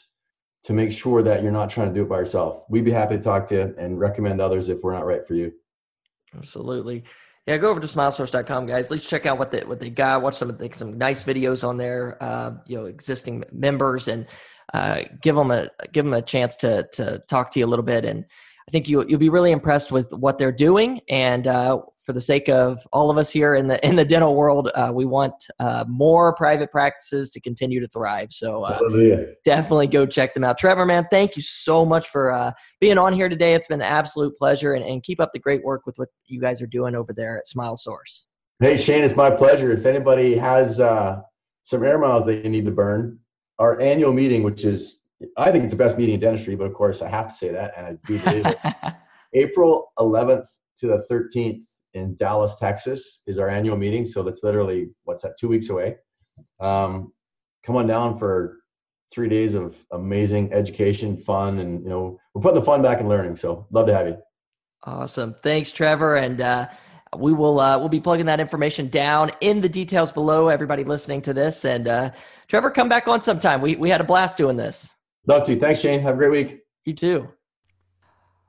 to 0.65 0.73
make 0.73 0.91
sure 0.91 1.23
that 1.23 1.43
you're 1.43 1.53
not 1.53 1.71
trying 1.71 1.89
to 1.89 1.95
do 1.95 2.03
it 2.03 2.09
by 2.09 2.19
yourself. 2.19 2.65
We'd 2.69 2.85
be 2.85 2.91
happy 2.91 3.17
to 3.17 3.23
talk 3.23 3.47
to 3.49 3.55
you 3.55 3.75
and 3.79 3.99
recommend 3.99 4.41
others 4.41 4.69
if 4.69 4.83
we're 4.83 4.95
not 4.95 5.07
right 5.07 5.27
for 5.27 5.35
you. 5.35 5.53
Absolutely. 6.37 7.05
Yeah, 7.47 7.59
go 7.59 7.69
over 7.69 7.81
to 7.81 7.87
smilesource.com, 7.87 8.67
guys. 8.67 8.91
Let's 8.91 9.07
check 9.07 9.27
out 9.27 9.39
what 9.39 9.51
they 9.51 9.61
what 9.61 9.79
they 9.79 9.91
got. 9.91 10.23
Watch 10.23 10.35
some 10.35 10.49
the, 10.49 10.71
some 10.73 10.97
nice 10.97 11.23
videos 11.23 11.67
on 11.67 11.77
there. 11.77 12.17
Uh, 12.23 12.53
you 12.67 12.79
know, 12.79 12.87
existing 12.87 13.45
members 13.53 14.09
and 14.09 14.27
uh, 14.73 15.03
give 15.21 15.37
them 15.37 15.51
a 15.51 15.69
give 15.93 16.07
them 16.07 16.15
a 16.15 16.23
chance 16.23 16.57
to 16.57 16.89
to 16.93 17.19
talk 17.29 17.51
to 17.51 17.59
you 17.59 17.67
a 17.67 17.69
little 17.69 17.85
bit. 17.85 18.07
And 18.07 18.25
I 18.67 18.71
think 18.71 18.89
you 18.89 19.05
you'll 19.07 19.19
be 19.19 19.29
really 19.29 19.53
impressed 19.53 19.93
with 19.93 20.11
what 20.13 20.39
they're 20.39 20.51
doing. 20.53 21.01
And 21.11 21.47
uh, 21.47 21.81
for 21.99 22.15
the 22.15 22.21
sake 22.21 22.49
of 22.49 22.81
all 22.93 23.11
of 23.11 23.19
us 23.19 23.29
here 23.31 23.55
in 23.55 23.67
the 23.67 23.85
in 23.87 23.97
the 23.97 24.07
dental 24.07 24.35
world, 24.35 24.71
uh, 24.75 24.91
we 24.93 25.05
want 25.05 25.35
uh, 25.59 25.85
more 25.87 26.35
private 26.35 26.71
practices 26.71 27.31
to 27.33 27.41
continue 27.41 27.79
to 27.81 27.87
thrive. 27.89 28.29
So 28.31 28.63
uh, 28.63 28.79
definitely 29.45 29.89
go 29.89 30.07
check 30.07 30.33
them 30.33 30.45
out. 30.45 30.57
Trevor, 30.57 30.87
man, 30.87 31.07
thank 31.11 31.37
you 31.37 31.43
so 31.43 31.85
much 31.85 32.09
for 32.09 32.33
uh, 32.33 32.53
being 32.81 32.97
on 32.97 33.13
here 33.13 33.29
today. 33.29 33.55
It's 33.55 33.67
been 33.67 33.83
an 33.83 33.87
absolute 33.87 34.37
pleasure, 34.39 34.73
and, 34.73 34.85
and 34.85 35.03
keep 35.03 35.21
up 35.21 35.33
the 35.35 35.39
great 35.39 35.63
work 35.63 35.85
with 35.85 35.99
what 35.99 36.09
you 36.27 36.41
guys 36.41 36.63
are 36.63 36.67
doing 36.67 36.95
over 36.95 37.13
there 37.13 37.39
at 37.39 37.47
Smile 37.47 37.77
Source. 37.77 38.27
Hey 38.61 38.77
Shane, 38.77 39.05
it's 39.05 39.17
my 39.17 39.31
pleasure. 39.31 39.73
If 39.73 39.85
anybody 39.85 40.37
has 40.37 40.81
uh, 40.81 41.21
some 41.65 41.85
air 41.85 41.99
miles 41.99 42.25
they 42.25 42.41
need 42.49 42.65
to 42.65 42.73
burn, 42.73 43.19
our 43.59 43.79
annual 43.79 44.13
meeting, 44.13 44.43
which 44.43 44.65
is 44.65 45.01
I 45.37 45.51
think 45.51 45.65
it's 45.65 45.73
the 45.73 45.79
best 45.79 45.99
meeting 45.99 46.15
in 46.15 46.21
dentistry, 46.21 46.55
but 46.55 46.67
of 46.67 46.75
course 46.75 47.03
I 47.03 47.09
have 47.09 47.29
to 47.29 47.35
say 47.35 47.51
that, 47.51 47.75
and 47.77 47.87
I 47.87 47.93
do 48.07 48.19
believe 48.19 48.47
it. 48.47 48.59
April 49.35 49.93
11th 49.99 50.47
to 50.79 50.87
the 50.87 51.05
13th 51.11 51.65
in 51.95 52.15
Dallas, 52.17 52.57
Texas, 52.57 53.23
is 53.27 53.39
our 53.39 53.49
annual 53.49 53.77
meeting. 53.77 54.05
So 54.05 54.23
that's 54.23 54.43
literally 54.43 54.89
what's 55.05 55.23
that? 55.23 55.37
Two 55.39 55.49
weeks 55.49 55.71
away. 55.71 55.97
Um, 56.61 57.13
come 57.65 57.77
on 57.77 57.87
down 57.87 58.19
for 58.19 58.59
three 59.13 59.29
days 59.29 59.55
of 59.55 59.77
amazing 59.93 60.53
education, 60.53 61.17
fun, 61.17 61.59
and 61.61 61.83
you 61.83 61.89
know 61.89 62.19
we're 62.35 62.43
putting 62.43 62.59
the 62.59 62.67
fun 62.67 62.83
back 62.83 63.01
in 63.01 63.09
learning. 63.09 63.37
So 63.37 63.67
love 63.71 63.87
to 63.87 63.95
have 63.95 64.09
you. 64.09 64.17
Awesome, 64.85 65.35
thanks, 65.43 65.73
Trevor, 65.73 66.17
and. 66.17 66.41
Uh, 66.41 66.69
we 67.17 67.33
will 67.33 67.61
uh, 67.61 67.79
we'll 67.79 67.89
be 67.89 68.01
plugging 68.01 68.27
that 68.27 68.41
information 68.41 68.89
down 68.89 69.31
in 69.41 69.61
the 69.61 69.69
details 69.69 70.13
below. 70.13 70.49
Everybody 70.49 70.85
listening 70.85 71.23
to 71.23 71.33
this, 71.33 71.65
and 71.65 71.87
uh, 71.87 72.11
Trevor, 72.49 72.71
come 72.71 72.89
back 72.89 73.09
on 73.09 73.21
sometime. 73.21 73.61
We 73.61 73.77
we 73.77 73.91
had 73.91 74.01
a 74.01 74.05
blast 74.05 74.37
doing 74.37 74.57
this. 74.57 74.94
Love 75.27 75.45
to. 75.45 75.59
Thanks, 75.59 75.81
Shane. 75.81 76.01
Have 76.01 76.15
a 76.15 76.19
great 76.19 76.31
week. 76.31 76.61
You 76.85 76.93
too. 76.93 77.29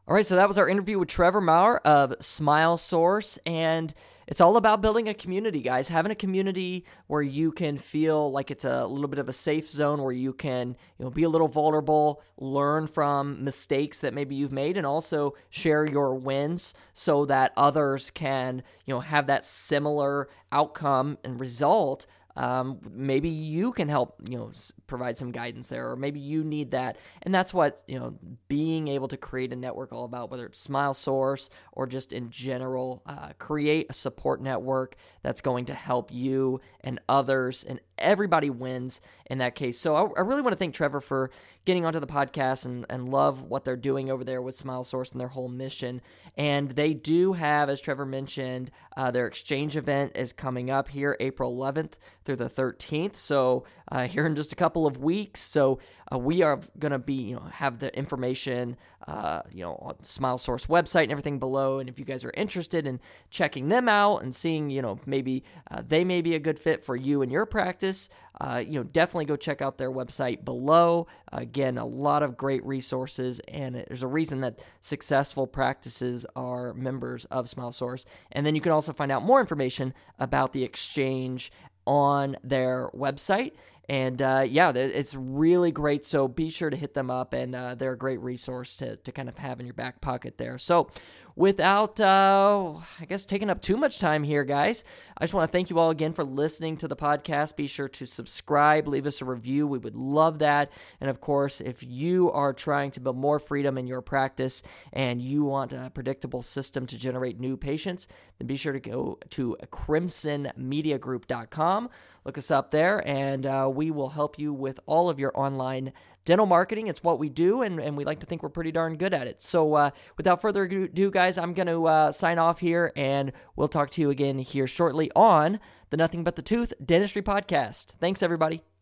All 0.07 0.13
right, 0.13 0.25
so 0.25 0.35
that 0.35 0.47
was 0.47 0.59
our 0.59 0.69
interview 0.69 0.99
with 0.99 1.07
Trevor 1.07 1.41
Maurer 1.41 1.79
of 1.79 2.13
Smile 2.19 2.77
Source, 2.77 3.39
and 3.43 3.91
it's 4.27 4.39
all 4.39 4.55
about 4.55 4.81
building 4.81 5.07
a 5.07 5.15
community, 5.15 5.61
guys. 5.61 5.87
Having 5.87 6.11
a 6.11 6.15
community 6.15 6.85
where 7.07 7.23
you 7.23 7.51
can 7.51 7.77
feel 7.77 8.31
like 8.31 8.51
it's 8.51 8.65
a 8.65 8.85
little 8.85 9.07
bit 9.07 9.17
of 9.17 9.29
a 9.29 9.33
safe 9.33 9.67
zone 9.67 10.03
where 10.03 10.11
you 10.11 10.31
can, 10.31 10.75
you 10.99 11.05
know, 11.05 11.09
be 11.09 11.23
a 11.23 11.29
little 11.29 11.47
vulnerable, 11.47 12.21
learn 12.37 12.85
from 12.85 13.43
mistakes 13.43 14.01
that 14.01 14.13
maybe 14.13 14.35
you've 14.35 14.51
made, 14.51 14.77
and 14.77 14.85
also 14.85 15.33
share 15.49 15.85
your 15.85 16.13
wins 16.13 16.75
so 16.93 17.25
that 17.25 17.51
others 17.57 18.11
can, 18.11 18.61
you 18.85 18.93
know, 18.93 18.99
have 18.99 19.25
that 19.25 19.43
similar 19.43 20.27
outcome 20.51 21.17
and 21.23 21.39
result 21.39 22.05
um, 22.35 22.79
maybe 22.91 23.29
you 23.29 23.71
can 23.71 23.87
help 23.87 24.15
you 24.27 24.37
know 24.37 24.51
provide 24.87 25.17
some 25.17 25.31
guidance 25.31 25.67
there 25.67 25.91
or 25.91 25.95
maybe 25.95 26.19
you 26.19 26.43
need 26.43 26.71
that. 26.71 26.97
And 27.21 27.33
that's 27.33 27.53
what 27.53 27.83
you 27.87 27.99
know 27.99 28.15
being 28.47 28.87
able 28.87 29.07
to 29.09 29.17
create 29.17 29.53
a 29.53 29.55
network 29.55 29.93
all 29.93 30.05
about 30.05 30.29
whether 30.29 30.45
it's 30.45 30.59
smile 30.59 30.93
source 30.93 31.49
or 31.71 31.87
just 31.87 32.13
in 32.13 32.29
general 32.29 33.01
uh, 33.05 33.29
create 33.37 33.87
a 33.89 33.93
support 33.93 34.41
network 34.41 34.95
that's 35.21 35.41
going 35.41 35.65
to 35.65 35.73
help 35.73 36.11
you 36.11 36.59
and 36.81 36.99
others 37.07 37.63
and 37.63 37.79
everybody 37.97 38.49
wins 38.49 39.01
in 39.27 39.37
that 39.37 39.55
case 39.55 39.79
so 39.79 39.95
i, 39.95 40.01
I 40.17 40.21
really 40.21 40.41
want 40.41 40.53
to 40.53 40.57
thank 40.57 40.73
trevor 40.73 41.01
for 41.01 41.31
getting 41.65 41.85
onto 41.85 41.99
the 41.99 42.07
podcast 42.07 42.65
and, 42.65 42.85
and 42.89 43.09
love 43.09 43.41
what 43.41 43.65
they're 43.65 43.75
doing 43.75 44.11
over 44.11 44.23
there 44.23 44.41
with 44.41 44.55
smile 44.55 44.83
source 44.83 45.11
and 45.11 45.19
their 45.19 45.27
whole 45.27 45.49
mission 45.49 46.01
and 46.37 46.71
they 46.71 46.93
do 46.93 47.33
have 47.33 47.69
as 47.69 47.81
trevor 47.81 48.05
mentioned 48.05 48.71
uh, 48.97 49.11
their 49.11 49.27
exchange 49.27 49.77
event 49.77 50.11
is 50.15 50.33
coming 50.33 50.69
up 50.69 50.87
here 50.89 51.17
april 51.19 51.55
11th 51.55 51.93
through 52.25 52.35
the 52.35 52.49
13th. 52.49 53.15
So 53.15 53.63
uh, 53.91 54.07
here 54.07 54.25
in 54.25 54.35
just 54.35 54.51
a 54.51 54.55
couple 54.55 54.85
of 54.85 54.97
weeks. 54.97 55.39
So 55.39 55.79
uh, 56.11 56.17
we 56.17 56.43
are 56.43 56.59
going 56.77 56.91
to 56.91 56.99
be, 56.99 57.13
you 57.13 57.35
know, 57.35 57.43
have 57.51 57.79
the 57.79 57.95
information, 57.97 58.77
uh, 59.07 59.41
you 59.51 59.63
know, 59.63 59.75
on 59.81 60.03
Smile 60.03 60.37
Source 60.37 60.67
website 60.67 61.03
and 61.03 61.11
everything 61.11 61.39
below. 61.39 61.79
And 61.79 61.89
if 61.89 61.97
you 61.97 62.05
guys 62.05 62.23
are 62.23 62.33
interested 62.35 62.85
in 62.85 62.99
checking 63.29 63.69
them 63.69 63.89
out 63.89 64.21
and 64.21 64.33
seeing, 64.33 64.69
you 64.69 64.81
know, 64.81 64.99
maybe 65.05 65.43
uh, 65.71 65.81
they 65.87 66.03
may 66.03 66.21
be 66.21 66.35
a 66.35 66.39
good 66.39 66.59
fit 66.59 66.83
for 66.83 66.95
you 66.95 67.21
and 67.21 67.31
your 67.31 67.45
practice, 67.45 68.09
uh, 68.39 68.63
you 68.65 68.73
know, 68.73 68.83
definitely 68.83 69.25
go 69.25 69.35
check 69.35 69.61
out 69.61 69.77
their 69.77 69.91
website 69.91 70.45
below. 70.45 71.07
Again, 71.31 71.77
a 71.77 71.85
lot 71.85 72.21
of 72.21 72.37
great 72.37 72.63
resources, 72.65 73.39
and 73.47 73.75
there's 73.75 74.03
a 74.03 74.07
reason 74.07 74.41
that 74.41 74.59
successful 74.81 75.47
practices 75.47 76.25
are 76.35 76.73
members 76.73 77.25
of 77.25 77.49
Smile 77.49 77.71
Source. 77.71 78.05
And 78.31 78.45
then 78.45 78.55
you 78.55 78.61
can 78.61 78.71
also 78.71 78.93
find 78.93 79.11
out 79.11 79.23
more 79.23 79.39
information 79.39 79.93
about 80.19 80.53
the 80.53 80.63
exchange 80.63 81.51
on 81.87 82.35
their 82.43 82.89
website. 82.95 83.53
And 83.87 84.21
uh, 84.21 84.45
yeah, 84.47 84.71
it's 84.75 85.13
really 85.13 85.71
great. 85.71 86.05
So 86.05 86.27
be 86.27 86.49
sure 86.49 86.69
to 86.69 86.77
hit 86.77 86.93
them 86.93 87.11
up, 87.11 87.33
and 87.33 87.55
uh, 87.55 87.75
they're 87.75 87.93
a 87.93 87.97
great 87.97 88.19
resource 88.19 88.77
to, 88.77 88.95
to 88.95 89.11
kind 89.11 89.29
of 89.29 89.37
have 89.37 89.59
in 89.59 89.65
your 89.65 89.73
back 89.73 90.01
pocket 90.01 90.37
there. 90.37 90.57
So 90.57 90.89
without, 91.35 91.99
uh, 91.99 92.73
I 92.99 93.05
guess, 93.05 93.25
taking 93.25 93.49
up 93.49 93.61
too 93.61 93.77
much 93.77 93.99
time 93.99 94.23
here, 94.23 94.43
guys, 94.43 94.83
I 95.17 95.23
just 95.23 95.33
want 95.33 95.49
to 95.49 95.51
thank 95.51 95.69
you 95.69 95.79
all 95.79 95.89
again 95.89 96.13
for 96.13 96.23
listening 96.23 96.77
to 96.77 96.87
the 96.87 96.95
podcast. 96.95 97.55
Be 97.55 97.67
sure 97.67 97.89
to 97.89 98.05
subscribe, 98.05 98.87
leave 98.87 99.05
us 99.05 99.21
a 99.21 99.25
review. 99.25 99.67
We 99.67 99.77
would 99.77 99.95
love 99.95 100.39
that. 100.39 100.71
And 100.99 101.09
of 101.09 101.19
course, 101.19 101.61
if 101.61 101.83
you 101.83 102.31
are 102.31 102.53
trying 102.53 102.91
to 102.91 102.99
build 102.99 103.17
more 103.17 103.39
freedom 103.39 103.77
in 103.77 103.87
your 103.87 104.01
practice 104.01 104.63
and 104.93 105.21
you 105.21 105.43
want 105.43 105.73
a 105.73 105.91
predictable 105.93 106.41
system 106.41 106.85
to 106.87 106.97
generate 106.97 107.39
new 107.39 107.57
patients, 107.57 108.07
then 108.39 108.47
be 108.47 108.55
sure 108.55 108.73
to 108.73 108.79
go 108.79 109.19
to 109.31 109.57
crimsonmediagroup.com. 109.71 111.89
Look 112.25 112.37
us 112.39 112.49
up 112.49 112.71
there, 112.71 113.07
and 113.07 113.45
uh, 113.45 113.69
we 113.71 113.91
will 113.91 114.09
help 114.09 114.39
you 114.39 114.51
with 114.51 114.79
all 114.87 115.09
of 115.09 115.19
your 115.19 115.31
online 115.39 115.93
dental 116.25 116.45
marketing. 116.45 116.87
It's 116.87 117.03
what 117.03 117.19
we 117.19 117.29
do, 117.29 117.61
and, 117.61 117.79
and 117.79 117.95
we 117.95 118.03
like 118.03 118.19
to 118.19 118.25
think 118.25 118.43
we're 118.43 118.49
pretty 118.49 118.71
darn 118.71 118.97
good 118.97 119.13
at 119.13 119.27
it. 119.27 119.41
So, 119.41 119.75
uh, 119.75 119.91
without 120.17 120.41
further 120.41 120.63
ado, 120.63 121.11
guys, 121.11 121.37
I'm 121.37 121.53
going 121.53 121.67
to 121.67 121.85
uh, 121.85 122.11
sign 122.11 122.39
off 122.39 122.59
here, 122.59 122.91
and 122.95 123.31
we'll 123.55 123.67
talk 123.67 123.91
to 123.91 124.01
you 124.01 124.09
again 124.09 124.39
here 124.39 124.67
shortly 124.67 125.11
on 125.15 125.59
the 125.91 125.97
Nothing 125.97 126.23
But 126.23 126.35
the 126.35 126.41
Tooth 126.41 126.73
Dentistry 126.83 127.21
Podcast. 127.21 127.95
Thanks, 127.99 128.21
everybody. 128.21 128.74